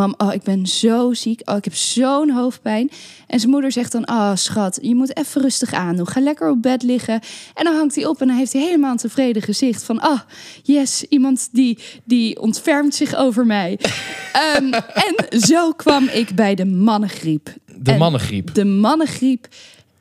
mam, 0.00 0.14
oh, 0.16 0.34
ik 0.34 0.42
ben 0.42 0.66
zo 0.66 1.12
ziek. 1.12 1.40
Oh, 1.44 1.56
ik 1.56 1.64
heb 1.64 1.74
zo'n 1.74 2.30
hoofdpijn. 2.30 2.90
En 3.26 3.38
zijn 3.38 3.50
moeder 3.50 3.72
zegt 3.72 3.92
dan: 3.92 4.08
Oh, 4.08 4.34
schat, 4.34 4.78
je 4.82 4.94
moet 4.94 5.16
even 5.16 5.42
rustig 5.42 5.72
aandoen. 5.72 6.08
Ga 6.08 6.20
lekker 6.20 6.50
op 6.50 6.62
bed 6.62 6.82
liggen. 6.82 7.20
En 7.54 7.64
dan 7.64 7.74
hangt 7.74 7.94
hij 7.94 8.06
op 8.06 8.20
en 8.20 8.26
dan 8.26 8.36
heeft 8.36 8.52
hij 8.52 8.62
helemaal 8.62 8.90
een 8.90 8.96
tevreden 8.96 9.42
gezicht 9.42 9.82
van: 9.82 10.00
Ah, 10.00 10.20
yes, 10.62 11.04
iemand 11.08 11.48
die, 11.52 11.78
die 12.04 12.40
ontfermt 12.40 12.94
zich 12.94 13.14
over 13.14 13.46
mij. 13.46 13.78
Ehm, 14.32 14.72
en 14.72 15.40
zo 15.40 15.72
kwam 15.72 16.08
ik 16.08 16.34
bij 16.34 16.54
de 16.54 16.64
mannengriep. 16.64 17.54
De 17.76 17.92
En 17.92 17.98
mannengriep. 17.98 18.54
De 18.54 18.64
mannengriep 18.64 19.48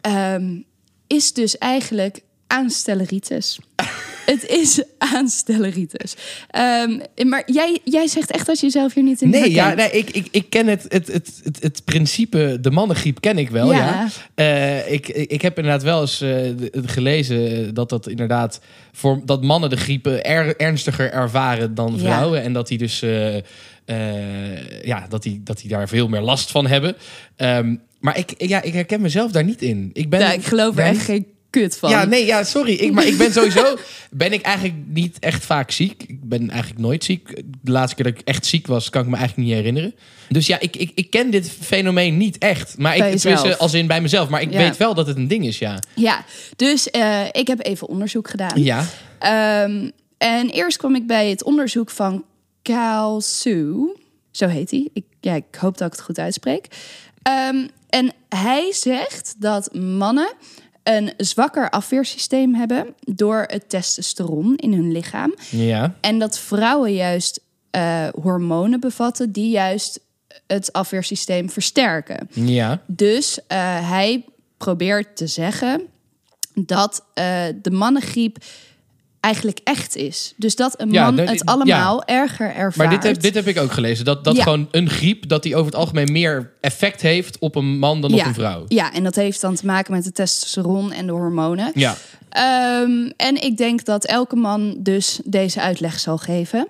ehm, 0.01 0.61
is 1.07 1.33
dus 1.33 1.57
eigenlijk 1.57 2.21
aanstelleritis. 2.49 3.59
Het 4.25 4.47
is 4.47 4.83
aanstelleritis. 4.97 6.15
Ehm, 6.49 6.99
maar 7.27 7.43
jij, 7.45 7.79
jij 7.83 8.07
zegt 8.07 8.31
echt 8.31 8.45
dat 8.45 8.59
je 8.59 8.65
jezelf 8.65 8.93
hier 8.93 9.03
niet 9.03 9.21
in 9.21 9.29
Nee, 9.29 9.51
ja, 9.51 9.73
nee 9.73 9.91
ik, 9.91 10.09
ik, 10.09 10.27
ik 10.31 10.49
ken 10.49 10.67
het, 10.67 10.85
het, 10.87 11.07
het, 11.07 11.39
het, 11.43 11.61
het 11.61 11.85
principe, 11.85 12.57
de 12.61 12.71
mannengriep 12.71 13.21
ken 13.21 13.37
ik 13.37 13.49
wel, 13.49 13.71
ja. 13.71 13.77
Ja. 13.77 14.07
Eh, 14.35 14.91
ik, 14.91 15.07
ik 15.07 15.41
heb 15.41 15.57
inderdaad 15.57 15.83
wel 15.83 16.01
eens 16.01 16.21
eh, 16.21 16.39
gelezen 16.71 17.73
dat 17.73 17.89
dat 17.89 18.07
inderdaad... 18.07 18.59
Voor, 18.91 19.21
dat 19.25 19.43
mannen 19.43 19.69
de 19.69 19.77
griepen 19.77 20.23
er, 20.23 20.55
ernstiger 20.55 21.11
ervaren 21.11 21.75
dan 21.75 21.93
Ja. 21.93 21.99
vrouwen. 21.99 22.41
En 22.43 22.53
dat 22.53 22.67
die 22.67 22.77
dus... 22.77 23.01
eh, 23.01 23.35
ja, 24.83 25.05
dat 25.09 25.23
die, 25.23 25.41
dat 25.43 25.59
die 25.59 25.69
daar 25.69 25.87
veel 25.87 26.07
meer 26.07 26.21
last 26.21 26.51
van 26.51 26.67
hebben. 26.67 26.95
Ehm, 27.35 27.75
maar 27.99 28.17
ik, 28.17 28.33
ja, 28.37 28.61
ik 28.61 28.73
herken 28.73 29.01
mezelf 29.01 29.31
daar 29.31 29.43
niet 29.43 29.61
in. 29.61 29.89
Ik 29.93 30.09
ben 30.09 30.33
ik 30.33 30.45
geloof 30.45 30.77
er 30.77 30.83
echt 30.83 31.01
geen 31.01 31.25
kut 31.49 31.77
van. 31.77 31.89
Ja, 31.89 32.05
nee, 32.05 32.25
ja, 32.25 32.43
sorry. 32.43 32.73
Ik, 32.73 32.91
maar 32.91 33.05
ik 33.07 33.17
ben 33.17 33.31
sowieso... 33.33 33.77
ben 34.11 34.33
ik 34.33 34.41
eigenlijk 34.41 34.75
niet 34.87 35.19
echt 35.19 35.45
vaak 35.45 35.71
ziek. 35.71 36.03
Ik 36.07 36.29
ben 36.29 36.49
eigenlijk 36.49 36.81
nooit 36.81 37.03
ziek. 37.03 37.41
De 37.61 37.71
laatste 37.71 37.95
keer 37.95 38.11
dat 38.11 38.21
ik 38.21 38.27
echt 38.27 38.45
ziek 38.45 38.67
was, 38.67 38.89
kan 38.89 39.01
ik 39.01 39.07
me 39.07 39.15
eigenlijk 39.17 39.47
niet 39.47 39.57
herinneren. 39.57 39.95
Dus 40.29 40.47
ja, 40.47 40.59
ik, 40.59 40.75
ik, 40.75 40.91
ik 40.95 41.09
ken 41.09 41.29
dit 41.31 41.51
fenomeen 41.61 42.17
niet 42.17 42.37
echt. 42.37 42.77
Maar 42.77 42.97
Bij 42.97 43.11
ik, 43.11 43.17
tenminste, 43.19 43.57
als 43.57 43.73
in 43.73 43.87
bij 43.87 44.01
mezelf. 44.01 44.29
Maar 44.29 44.41
ik 44.41 44.51
Ja. 44.51 44.57
weet 44.57 44.77
wel 44.77 44.93
dat 44.93 45.07
het 45.07 45.17
een 45.17 45.27
ding 45.27 45.45
is, 45.45 45.59
ja. 45.59 45.79
Ja, 45.95 46.25
dus 46.55 46.89
eh, 46.89 47.25
ik 47.31 47.47
heb 47.47 47.65
even 47.65 47.87
onderzoek 47.87 48.29
gedaan. 48.29 48.63
Ja, 48.63 48.85
Ehm, 49.19 49.89
en 50.17 50.49
eerst 50.49 50.77
kwam 50.77 50.95
ik 50.95 51.07
bij 51.07 51.29
het 51.29 51.43
onderzoek 51.43 51.89
van 51.89 52.23
Kaal 52.61 53.21
Su. 53.21 53.75
Zo 54.31 54.47
heet 54.47 54.71
hij. 54.71 54.89
Ik, 54.93 55.03
ja, 55.19 55.33
ik 55.33 55.43
hoop 55.59 55.77
dat 55.77 55.87
ik 55.87 55.93
het 55.93 56.01
goed 56.05 56.19
uitspreek. 56.19 56.65
Ehm, 57.21 57.67
en 57.89 58.11
hij 58.29 58.73
zegt 58.73 59.35
dat 59.37 59.73
mannen 59.73 60.33
een 60.83 61.13
zwakker 61.17 61.69
afweersysteem 61.69 62.55
hebben 62.55 62.95
door 62.99 63.43
het 63.47 63.69
testosteron 63.69 64.55
in 64.55 64.73
hun 64.73 64.91
lichaam. 64.91 65.35
ja. 65.49 65.95
En 66.01 66.19
dat 66.19 66.39
vrouwen 66.39 66.93
juist 66.93 67.41
eh, 67.71 68.07
hormonen 68.21 68.79
bevatten 68.79 69.31
die 69.31 69.49
juist 69.49 69.99
het 70.47 70.73
afweersysteem 70.73 71.49
versterken. 71.49 72.29
Ja, 72.33 72.81
Dus 72.87 73.39
eh, 73.47 73.89
hij 73.89 74.25
probeert 74.57 75.15
te 75.15 75.27
zeggen 75.27 75.81
dat 76.53 77.05
eh, 77.13 77.43
de 77.61 77.71
mannengriep 77.71 78.37
eigenlijk 79.19 79.59
echt 79.63 79.95
is. 79.95 80.33
Dus 80.37 80.55
dat 80.55 80.73
een 80.81 80.89
man 80.89 81.17
het 81.17 81.45
allemaal 81.45 82.03
erger 82.05 82.47
ervaart. 82.55 82.75
maar 82.75 82.89
dit 82.89 83.03
heb, 83.03 83.21
dit 83.21 83.33
heb 83.33 83.47
ik 83.47 83.59
ook 83.59 83.71
gelezen. 83.71 84.05
Dat, 84.05 84.23
dat 84.23 84.35
Ja. 84.35 84.43
gewoon 84.43 84.67
een 84.71 84.89
griep, 84.89 85.27
dat 85.29 85.43
die 85.43 85.53
over 85.55 85.65
het 85.65 85.75
algemeen 85.75 86.11
meer 86.11 86.51
effect 86.61 87.01
heeft 87.01 87.39
op 87.39 87.55
een 87.55 87.79
man 87.79 88.01
dan 88.01 88.13
op 88.13 88.19
een 88.25 88.33
vrouw. 88.33 88.65
Ja, 88.67 88.93
en 88.93 89.03
dat 89.03 89.15
heeft 89.15 89.41
dan 89.41 89.55
te 89.55 89.65
maken 89.65 89.93
met 89.93 90.03
de 90.03 90.11
testosteron 90.11 90.91
en 90.91 91.05
de 91.05 91.11
hormonen. 91.11 91.71
Ja, 91.73 91.95
Ehm, 92.29 93.09
en 93.17 93.41
ik 93.43 93.57
denk 93.57 93.85
dat 93.85 94.05
elke 94.05 94.35
man 94.35 94.75
dus 94.79 95.19
deze 95.25 95.61
uitleg 95.61 95.99
zal 95.99 96.17
geven. 96.17 96.67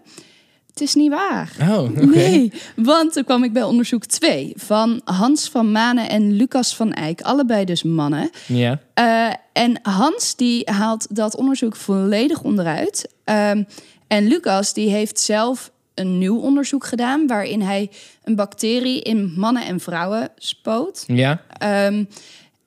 Het 0.69 0.81
is 0.81 0.95
niet 0.95 1.09
waar. 1.11 1.49
oh. 1.61 1.89
Nee, 1.89 2.51
want 2.75 3.13
toen 3.13 3.23
kwam 3.23 3.43
ik 3.43 3.53
bij 3.53 3.63
onderzoek 3.63 4.05
2 4.05 4.53
van 4.55 5.01
Hans 5.03 5.49
van 5.49 5.71
Manen 5.71 6.09
en 6.09 6.31
Lucas 6.35 6.75
van 6.75 6.93
Eyck. 6.93 7.21
Allebei 7.21 7.65
dus 7.65 7.83
mannen. 7.83 8.29
Ja, 8.45 8.79
Eh, 8.93 9.27
en 9.59 9.79
Hans 9.81 10.35
die 10.35 10.69
haalt 10.71 11.15
dat 11.15 11.35
onderzoek 11.35 11.75
volledig 11.75 12.41
onderuit. 12.41 13.09
Ehm, 13.23 13.63
en 14.07 14.27
Lucas 14.27 14.73
die 14.73 14.89
heeft 14.89 15.19
zelf 15.19 15.71
een 15.93 16.17
nieuw 16.17 16.37
onderzoek 16.37 16.85
gedaan... 16.85 17.27
waarin 17.27 17.61
hij 17.61 17.89
een 18.23 18.35
bacterie 18.35 19.01
in 19.01 19.33
mannen 19.35 19.65
en 19.65 19.79
vrouwen 19.79 20.29
spoot. 20.37 21.03
ja. 21.07 21.41
Ehm, 21.57 22.03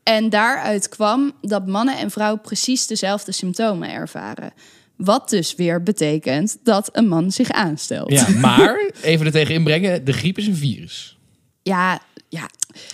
en 0.02 0.30
daaruit 0.30 0.88
kwam 0.88 1.32
dat 1.40 1.66
mannen 1.66 1.98
en 1.98 2.10
vrouwen 2.10 2.40
precies 2.40 2.86
dezelfde 2.86 3.32
symptomen 3.32 3.92
ervaren. 3.92 4.52
Wat 4.96 5.30
dus 5.30 5.54
weer 5.54 5.82
betekent 5.82 6.58
dat 6.62 6.88
een 6.92 7.08
man 7.08 7.30
zich 7.30 7.50
aanstelt. 7.50 8.10
ja. 8.10 8.28
Maar, 8.40 8.90
even 9.02 9.26
er 9.26 9.32
tegen 9.32 9.54
inbrengen, 9.54 10.04
de 10.04 10.12
griep 10.12 10.38
is 10.38 10.46
een 10.46 10.56
virus. 10.56 11.18
Ja, 11.62 12.00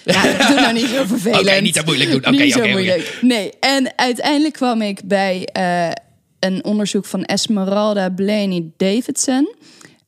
ja, 0.05 0.25
Ja, 0.39 0.47
doe 0.49 0.61
nou 0.61 0.73
niet 0.73 0.87
zo 0.87 1.05
vervelend. 1.05 1.41
Oké, 1.47 1.61
niet 1.61 1.75
zo 1.75 1.83
moeilijk 1.85 2.11
doen. 2.11 2.19
Oké, 2.35 2.49
zo 2.51 2.59
oké. 2.59 3.03
Nee, 3.21 3.53
en 3.61 3.93
uiteindelijk 3.97 4.55
kwam 4.55 4.83
ik 4.83 5.01
bij 5.05 5.49
eh, 5.53 5.91
een 6.39 6.65
onderzoek 6.65 7.05
van 7.05 7.25
Esmeralda 7.25 8.09
Blaney 8.11 8.71
Davidson. 8.77 9.55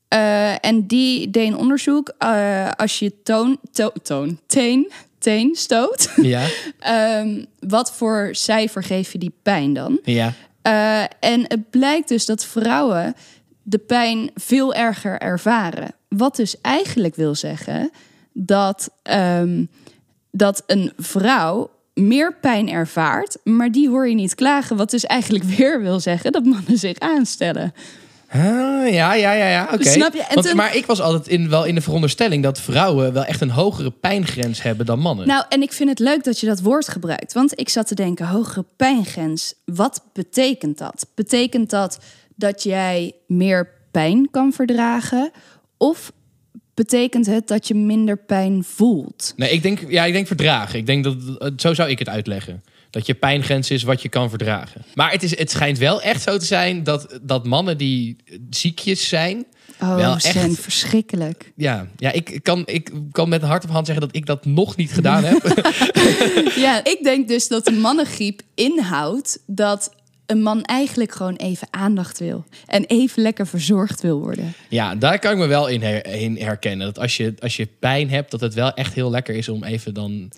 Eh, 0.09 0.65
en 0.65 0.87
die 0.87 1.31
deed 1.31 1.47
een 1.47 1.57
onderzoek 1.57 2.13
eh, 2.19 2.71
als 2.77 2.99
je 2.99 3.23
toon, 3.23 3.59
to- 3.73 3.93
toon, 4.03 4.41
teen, 4.47 4.91
teen 5.19 5.55
stoot. 5.55 6.11
Ja, 6.23 6.47
Ehm, 6.79 7.45
wat 7.61 7.93
voor 7.93 8.29
cijfer 8.33 8.83
geef 8.83 9.13
je 9.13 9.19
die 9.19 9.35
pijn 9.43 9.73
dan? 9.73 9.99
ja. 10.05 10.33
En 11.21 11.45
het 11.49 11.71
blijkt 11.71 12.09
dus 12.09 12.27
dat 12.27 12.45
vrouwen 12.45 13.15
de 13.63 13.79
pijn 13.79 14.31
veel 14.35 14.75
erger 14.75 15.19
ervaren. 15.19 15.95
Wat 16.09 16.37
dus 16.37 16.61
eigenlijk 16.61 17.15
wil 17.15 17.35
zeggen 17.35 17.91
dat, 18.47 18.91
ehm, 19.03 19.65
dat 20.31 20.63
een 20.67 20.93
vrouw 20.97 21.71
meer 21.95 22.35
pijn 22.41 22.69
ervaart, 22.69 23.39
maar 23.45 23.73
die 23.73 23.89
hoor 23.89 24.09
je 24.09 24.15
niet 24.15 24.35
klagen. 24.35 24.77
Wat 24.77 24.91
dus 24.91 25.05
eigenlijk 25.07 25.45
weer 25.57 25.81
wil 25.83 26.01
zeggen 26.01 26.33
dat 26.33 26.45
mannen 26.45 26.79
zich 26.79 26.99
aanstellen. 26.99 27.73
Ah, 28.33 28.41
ja, 28.93 29.15
ja, 29.15 29.33
ja, 29.33 29.49
ja. 29.49 29.69
Oké. 29.73 29.89
Snap 29.89 30.15
je? 30.15 30.25
Want- 30.35 30.55
Maar 30.55 30.77
ik 30.77 30.87
was 30.87 31.01
altijd 31.01 31.29
in, 31.29 31.49
wel 31.49 31.65
in 31.65 31.75
de 31.75 31.81
veronderstelling 31.81 32.43
dat 32.43 32.61
vrouwen 32.61 33.13
wel 33.13 33.25
echt 33.25 33.41
een 33.41 33.51
hogere 33.51 33.91
pijngrens 33.91 34.63
hebben 34.63 34.87
dan 34.87 34.99
mannen. 34.99 35.27
Nou, 35.27 35.45
en 35.49 35.63
ik 35.63 35.73
vind 35.73 35.89
het 35.89 35.99
leuk 35.99 36.25
dat 36.25 36.41
je 36.41 36.47
dat 36.47 36.61
woord 36.61 36.89
gebruikt. 36.89 37.33
Want 37.33 37.61
ik 37.61 37.69
zat 37.69 37.87
te 37.87 37.95
denken, 37.95 38.27
hogere 38.27 38.65
pijngrens. 38.77 39.55
Wat 39.65 40.05
betekent 40.13 40.79
dat? 40.79 41.07
Betekent 41.15 41.71
dat 41.71 41.99
dat 42.37 42.63
jij 42.63 43.13
meer 43.27 43.69
pijn 43.91 44.29
kan 44.31 44.53
verdragen? 44.53 45.31
Of 45.77 46.13
betekent 46.85 47.27
het 47.27 47.49
dat 47.49 47.69
je 47.69 47.75
minder 47.75 48.17
pijn 48.19 48.65
voelt? 48.65 49.33
Nee, 49.37 49.51
ik 49.51 49.63
denk, 49.63 49.91
ja, 49.91 50.05
ik 50.05 50.13
denk 50.13 50.27
verdragen. 50.27 50.79
Ik 50.79 50.87
denk 50.87 51.05
dat, 51.05 51.17
zo 51.57 51.75
zou 51.75 51.91
ik 51.91 51.99
het 51.99 52.09
uitleggen. 52.09 52.63
Dat 52.91 53.07
je 53.07 53.15
pijngrens 53.15 53.71
is 53.71 53.83
wat 53.83 54.03
je 54.03 54.09
kan 54.09 54.29
verdragen. 54.29 54.85
Maar 54.95 55.11
het, 55.11 55.23
is, 55.23 55.39
het 55.39 55.51
schijnt 55.51 55.79
wel 55.79 56.03
echt 56.03 56.23
zo 56.23 56.39
te 56.39 56.45
zijn 56.45 56.85
dat, 56.85 57.19
dat 57.23 57.47
mannen 57.47 57.79
die 57.79 58.17
ziekjes 58.51 59.09
zijn... 59.09 59.47
Oh, 59.81 59.97
Wel 59.97 60.21
zijn 60.21 60.51
echt. 60.51 60.61
verschrikkelijk. 60.61 61.53
Ja, 61.57 61.87
ja 61.97 62.13
ik, 62.13 62.39
kan, 62.43 62.63
ik 62.67 62.93
kan 63.13 63.29
met 63.29 63.43
hart 63.43 63.65
op 63.65 63.71
hand 63.71 63.87
zeggen 63.87 64.07
dat 64.07 64.17
ik 64.17 64.27
dat 64.27 64.45
nog 64.45 64.77
niet 64.77 64.93
gedaan 64.93 65.25
heb. 65.25 65.43
Ja, 66.65 66.85
ik 66.85 66.99
denk 67.03 67.29
dus 67.29 67.49
dat 67.49 67.65
de 67.65 67.73
mannengriep 67.73 68.43
inhoudt 68.55 69.39
dat 69.47 69.91
een 70.31 70.43
man 70.43 70.63
eigenlijk 70.65 71.13
gewoon 71.13 71.37
even 71.37 71.69
aandacht 71.71 72.19
wil. 72.19 72.45
En 72.67 72.85
even 72.85 73.23
lekker 73.23 73.47
verzorgd 73.47 74.01
wil 74.01 74.19
worden. 74.21 74.53
ja, 74.69 74.95
daar 74.95 75.19
kan 75.19 75.33
ik 75.33 75.39
me 75.39 75.47
wel 75.47 75.67
in, 75.69 75.83
her- 75.83 76.07
in 76.07 76.37
herkennen. 76.37 76.87
Dat 76.87 76.99
als 76.99 77.17
je, 77.17 77.35
als 77.41 77.57
je 77.57 77.69
pijn 77.79 78.11
hebt, 78.11 78.31
dat 78.31 78.41
het 78.41 78.55
wel 78.55 78.75
echt 78.75 78.95
heel 78.95 79.11
lekker 79.11 79.35
is 79.35 79.49
om 79.49 79.65
even 79.65 79.95
dan 79.95 80.31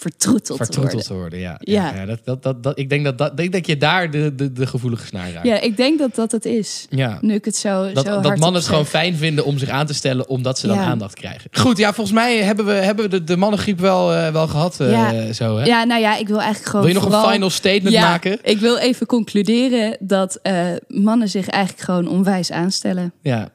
Vertroeteld, 0.00 0.58
te 0.58 0.64
vertroeteld 0.64 1.04
te 1.06 1.14
worden. 1.14 1.38
Ja, 1.38 1.56
Ja. 1.60 1.94
ja. 1.94 2.06
dat, 2.06 2.18
dat, 2.24 2.42
dat, 2.42 2.62
dat, 2.62 2.78
ik 2.78 2.88
denk 2.88 3.04
dat, 3.04 3.18
dat, 3.18 3.30
ik 3.30 3.36
denk 3.36 3.52
dat 3.52 3.66
je 3.66 3.76
daar 3.76 4.10
de, 4.10 4.34
de, 4.34 4.52
de 4.52 4.66
gevoelige 4.66 5.06
snaar 5.06 5.32
raakt. 5.32 5.46
Ja, 5.46 5.60
ik 5.60 5.76
denk 5.76 5.98
dat 5.98 6.14
dat 6.14 6.32
het 6.32 6.44
is. 6.44 6.86
Ja. 6.90 7.18
Nu 7.20 7.34
ik 7.34 7.44
het 7.44 7.56
zo, 7.56 7.82
Dat, 7.82 7.88
zo 7.88 7.94
dat 7.94 8.04
hardop 8.06 8.22
mannen 8.30 8.52
het 8.52 8.62
zeg. 8.62 8.70
gewoon 8.70 8.86
fijn 8.86 9.16
vinden 9.16 9.44
om 9.44 9.58
zich 9.58 9.68
aan 9.68 9.86
te 9.86 9.94
stellen, 9.94 10.28
omdat 10.28 10.58
ze 10.58 10.66
dan 10.66 10.76
Ja. 10.76 10.82
aandacht 10.84 11.14
krijgen. 11.14 11.50
Goed, 11.52 11.78
ja, 11.78 11.92
volgens 11.92 12.16
mij 12.16 12.36
hebben 12.42 12.64
we, 12.66 12.72
hebben 12.72 13.04
we 13.04 13.10
de, 13.10 13.24
de 13.24 13.36
mannengriep 13.36 13.78
wel, 13.80 14.12
eh, 14.14 14.32
wel 14.32 14.46
gehad. 14.48 14.80
eh, 14.80 14.90
Ja. 14.90 15.32
zo, 15.32 15.56
hè? 15.56 15.64
Ja, 15.64 15.84
nou 15.84 16.00
ja, 16.00 16.16
ik 16.16 16.28
wil 16.28 16.36
eigenlijk 16.40 16.66
gewoon 16.66 16.84
Wil 16.84 16.94
je 16.94 17.00
nog 17.00 17.08
vooral- 17.08 17.26
een 17.28 17.32
final 17.32 17.50
statement 17.50 17.96
maken? 17.96 18.38
ik 18.42 18.58
wil 18.58 18.76
even 18.76 19.06
concluderen 19.06 19.96
dat 20.00 20.38
eh, 20.42 20.66
mannen 20.88 21.28
zich 21.28 21.48
eigenlijk 21.48 21.84
gewoon 21.84 22.08
onwijs 22.08 22.50
aanstellen. 22.52 23.12
Ja. 23.22 23.48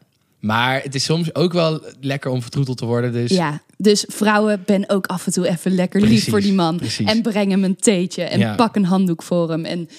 Maar 0.43 0.81
het 0.81 0.95
is 0.95 1.03
soms 1.03 1.35
ook 1.35 1.53
wel 1.53 1.81
lekker 2.01 2.31
om 2.31 2.41
vertroeteld 2.41 2.77
te 2.77 2.85
worden. 2.85 3.11
Dus 3.11 3.31
Ja, 3.31 3.61
dus 3.77 4.05
vrouwen, 4.07 4.63
ben 4.65 4.89
ook 4.89 5.05
af 5.05 5.25
en 5.25 5.31
toe 5.31 5.47
even 5.47 5.71
lekker 5.75 6.01
lief 6.01 6.29
voor 6.29 6.41
die 6.41 6.53
man. 6.53 6.77
precies. 6.77 7.07
En 7.07 7.21
breng 7.21 7.51
hem 7.51 7.63
een 7.63 7.75
theetje 7.75 8.23
en 8.23 8.39
Ja. 8.39 8.55
pak 8.55 8.75
een 8.75 8.85
handdoek 8.85 9.23
voor 9.23 9.49
hem. 9.49 9.65
En 9.65 9.89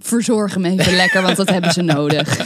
verzorg 0.00 0.54
hem 0.54 0.64
even 0.64 0.96
lekker, 1.02 1.22
want 1.22 1.36
dat 1.36 1.48
hebben 1.48 1.72
ze 1.72 1.82
nodig. 1.82 2.36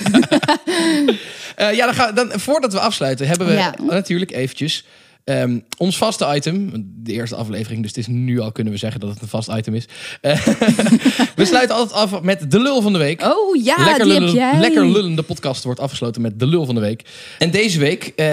Eh, 1.56 1.74
ja, 1.74 1.84
dan 1.84 1.94
gaan, 1.94 2.14
dan, 2.14 2.30
voordat 2.34 2.72
we 2.72 2.80
afsluiten, 2.80 3.26
hebben 3.28 3.46
we 3.46 3.52
Ja. 3.52 3.74
natuurlijk 3.86 4.30
eventjes 4.30 4.84
ehm, 5.28 5.58
ons 5.76 5.96
vaste 5.96 6.34
item. 6.34 6.70
De 6.96 7.12
eerste 7.12 7.36
aflevering, 7.36 7.80
dus 7.80 7.90
het 7.90 7.98
is 7.98 8.06
nu 8.06 8.40
al 8.40 8.52
kunnen 8.52 8.72
we 8.72 8.78
zeggen 8.78 9.00
dat 9.00 9.10
het 9.10 9.22
een 9.22 9.28
vast 9.28 9.48
item 9.48 9.74
is. 9.74 9.84
Eh, 10.20 10.46
we 11.36 11.44
sluiten 11.44 11.76
altijd 11.76 12.12
af 12.12 12.22
met 12.22 12.50
de 12.50 12.60
lul 12.60 12.82
van 12.82 12.92
de 12.92 12.98
week. 12.98 13.22
Oh 13.22 13.64
ja, 13.64 13.84
lekker, 13.84 14.04
die 14.04 14.12
lullen, 14.12 14.28
heb 14.28 14.36
jij. 14.36 14.60
lekker 14.60 14.86
lullende 14.90 15.22
podcast 15.22 15.64
wordt 15.64 15.80
afgesloten 15.80 16.22
met 16.22 16.38
de 16.38 16.46
lul 16.46 16.64
van 16.64 16.74
de 16.74 16.80
week. 16.80 17.02
En 17.38 17.50
deze 17.50 17.78
week 17.78 18.12
eh, 18.16 18.26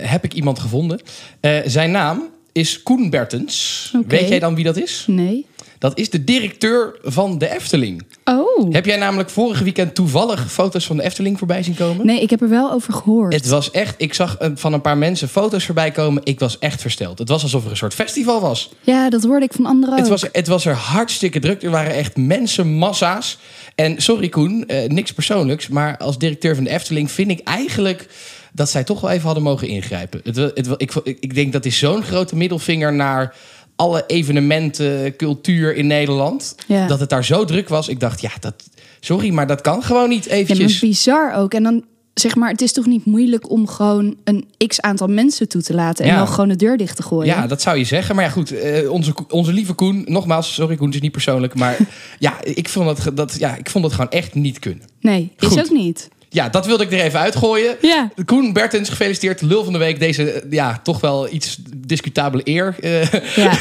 heb 0.00 0.24
ik 0.24 0.34
iemand 0.34 0.58
gevonden. 0.58 1.00
Eh, 1.40 1.58
zijn 1.64 1.90
naam 1.90 2.22
is 2.52 2.82
Koen 2.82 3.10
Bertens. 3.10 3.92
Weet 4.06 4.28
jij 4.28 4.38
dan 4.38 4.54
wie 4.54 4.64
dat 4.64 4.76
is? 4.76 5.04
Nee. 5.06 5.46
Dat 5.78 5.98
is 5.98 6.10
de 6.10 6.24
directeur 6.24 6.98
van 7.02 7.38
de 7.38 7.54
Efteling. 7.54 8.02
Oh. 8.24 8.72
Heb 8.72 8.84
jij 8.86 8.96
namelijk 8.96 9.30
vorige 9.30 9.64
weekend 9.64 9.94
toevallig 9.94 10.52
foto's 10.52 10.86
van 10.86 10.96
de 10.96 11.02
Efteling 11.02 11.38
voorbij 11.38 11.62
zien 11.62 11.74
komen? 11.74 12.06
Nee, 12.06 12.20
ik 12.20 12.30
heb 12.30 12.40
er 12.42 12.48
wel 12.48 12.72
over 12.72 12.92
gehoord. 12.92 13.32
Het 13.32 13.48
was 13.48 13.70
echt, 13.70 13.94
ik 13.98 14.14
zag 14.14 14.36
van 14.54 14.72
een 14.72 14.80
paar 14.80 14.98
mensen 14.98 15.28
foto's 15.28 15.64
voorbij 15.64 15.90
komen. 15.90 16.20
Ik 16.24 16.38
was 16.40 16.58
echt 16.58 16.80
versteld. 16.80 17.18
Het 17.18 17.28
was 17.28 17.42
alsof 17.42 17.64
er 17.64 17.70
een 17.70 17.76
soort 17.76 17.94
festival 17.94 18.40
was. 18.40 18.70
Ja, 18.80 19.10
dat 19.10 19.22
hoorde 19.24 19.44
ik 19.44 19.52
van 19.52 19.66
anderen 19.66 19.94
ook. 19.94 20.00
Het 20.00 20.08
was, 20.08 20.24
het 20.32 20.46
was 20.46 20.64
er 20.66 20.74
hartstikke 20.74 21.38
druk. 21.40 21.62
Er 21.62 21.70
waren 21.70 21.94
echt 21.94 22.16
mensenmassa's. 22.16 23.38
En 23.74 24.02
sorry 24.02 24.28
Koen, 24.28 24.66
eh, 24.66 24.88
niks 24.88 25.12
persoonlijks. 25.12 25.68
Maar 25.68 25.96
als 25.96 26.18
directeur 26.18 26.54
van 26.54 26.64
de 26.64 26.70
Efteling 26.70 27.10
vind 27.10 27.30
ik 27.30 27.40
eigenlijk 27.44 28.08
dat 28.52 28.70
zij 28.70 28.84
toch 28.84 29.00
wel 29.00 29.10
even 29.10 29.24
hadden 29.24 29.42
mogen 29.42 29.68
ingrijpen. 29.68 30.20
Het, 30.24 30.36
wa- 30.36 30.50
het, 30.54 30.66
wa- 30.66 30.74
ik, 30.78 30.94
ik, 30.94 31.16
ik 31.20 31.34
denk 31.34 31.52
dat 31.52 31.64
is 31.64 31.78
zo'n 31.78 32.02
grote 32.02 32.36
middelvinger 32.36 32.92
naar 32.92 33.34
alle 33.76 34.04
evenementen, 34.06 35.16
cultuur 35.16 35.74
in 35.76 35.86
Nederland. 35.86 36.54
Ja. 36.66 36.86
Dat 36.86 37.00
het 37.00 37.08
daar 37.10 37.24
zo 37.24 37.44
druk 37.44 37.68
was. 37.68 37.88
Ik 37.88 38.00
dacht, 38.00 38.20
ja, 38.20 38.30
dat, 38.40 38.54
sorry, 39.00 39.30
maar 39.30 39.46
dat 39.46 39.60
kan 39.60 39.82
gewoon 39.82 40.08
niet 40.08 40.24
Ja, 40.24 40.30
eventjes. 40.30 40.78
bizar 40.78 41.34
ook. 41.34 41.54
En 41.54 41.62
dan 41.62 41.84
zeg 42.14 42.34
maar, 42.36 42.50
het 42.50 42.60
is 42.62 42.72
toch 42.72 42.86
niet 42.86 43.04
moeilijk 43.04 43.50
om 43.50 43.66
gewoon 43.68 44.16
een 44.24 44.44
x 44.66 44.80
aantal 44.80 45.06
mensen 45.08 45.48
toe 45.48 45.62
te 45.62 45.74
laten 45.74 46.04
en 46.04 46.10
Ja. 46.10 46.16
dan 46.16 46.28
gewoon 46.28 46.48
de 46.48 46.56
deur 46.56 46.76
dicht 46.76 46.96
te 46.96 47.02
gooien. 47.02 47.34
Ja, 47.34 47.46
dat 47.46 47.62
zou 47.62 47.78
je 47.78 47.84
zeggen. 47.84 48.14
Maar 48.14 48.24
ja, 48.24 48.30
goed, 48.30 48.52
eh, 48.52 48.90
onze, 48.90 49.14
onze 49.30 49.52
lieve 49.52 49.72
Koen, 49.72 50.04
nogmaals, 50.08 50.54
sorry 50.54 50.76
Koen, 50.76 50.86
het 50.86 50.94
is 50.94 51.00
niet 51.02 51.12
persoonlijk. 51.12 51.54
Maar 51.54 51.76
ja, 52.18 52.34
ik 52.44 52.68
vond 52.68 52.86
dat, 53.04 53.16
dat, 53.16 53.36
ja, 53.38 53.56
ik 53.56 53.70
vond 53.70 53.84
dat 53.84 53.92
gewoon 53.92 54.10
echt 54.10 54.34
niet 54.34 54.58
kunnen. 54.58 54.84
Nee, 55.00 55.32
is 55.38 55.58
ook 55.58 55.70
niet. 55.70 56.08
Ja, 56.36 56.48
dat 56.48 56.66
wilde 56.66 56.84
ik 56.84 56.92
er 56.92 57.00
even 57.00 57.20
uitgooien. 57.20 57.76
Ja. 57.80 58.10
Koen 58.24 58.52
Bertens, 58.52 58.88
gefeliciteerd. 58.88 59.42
Lul 59.42 59.64
van 59.64 59.72
de 59.72 59.78
week. 59.78 60.00
Deze, 60.00 60.30
eh, 60.30 60.42
ja, 60.50 60.80
toch 60.82 61.00
wel 61.00 61.32
iets 61.32 61.58
discutabele 61.76 62.40
eer. 62.44 62.74
Eh, 62.80 63.02
Ja. 63.36 63.52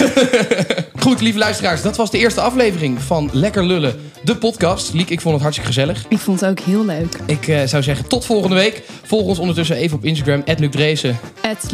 goed, 1.03 1.21
lieve 1.21 1.37
luisteraars. 1.37 1.81
Dat 1.81 1.97
was 1.97 2.11
de 2.11 2.17
eerste 2.17 2.41
aflevering 2.41 3.01
van 3.01 3.29
Lekker 3.33 3.65
Lullen, 3.65 3.95
de 4.23 4.35
podcast. 4.35 4.93
Liek, 4.93 5.09
ik 5.09 5.21
vond 5.21 5.33
het 5.33 5.43
hartstikke 5.43 5.73
gezellig. 5.73 6.05
ik 6.09 6.17
vond 6.17 6.39
het 6.39 6.49
ook 6.49 6.59
heel 6.59 6.85
leuk. 6.85 7.17
Ik 7.25 7.47
eh, 7.47 7.61
zou 7.65 7.83
zeggen, 7.83 8.07
tot 8.07 8.25
volgende 8.25 8.55
week. 8.55 8.81
Volg 9.03 9.25
ons 9.25 9.39
ondertussen 9.39 9.75
even 9.75 9.97
op 9.97 10.05
Instagram, 10.05 10.43
Luc 10.57 10.71
Dreesen. 10.71 11.17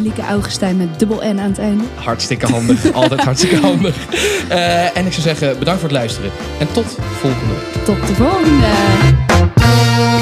Lieke 0.02 0.22
Augustijn 0.22 0.76
met 0.76 0.98
dubbel 0.98 1.18
N 1.18 1.38
aan 1.38 1.38
het 1.38 1.58
einde. 1.58 1.84
Hartstikke 1.94 2.46
handig. 2.46 2.90
Altijd 2.92 3.20
hartstikke 3.20 3.56
handig. 3.56 3.94
En 4.94 5.06
ik 5.06 5.12
zou 5.12 5.22
zeggen, 5.22 5.58
bedankt 5.58 5.80
voor 5.80 5.88
het 5.88 5.98
luisteren. 5.98 6.30
En 6.58 6.72
tot 6.72 6.96
volgende 7.20 7.54
week. 7.54 7.84
Tot 7.84 8.06
de 8.06 8.14
volgende. 8.14 10.21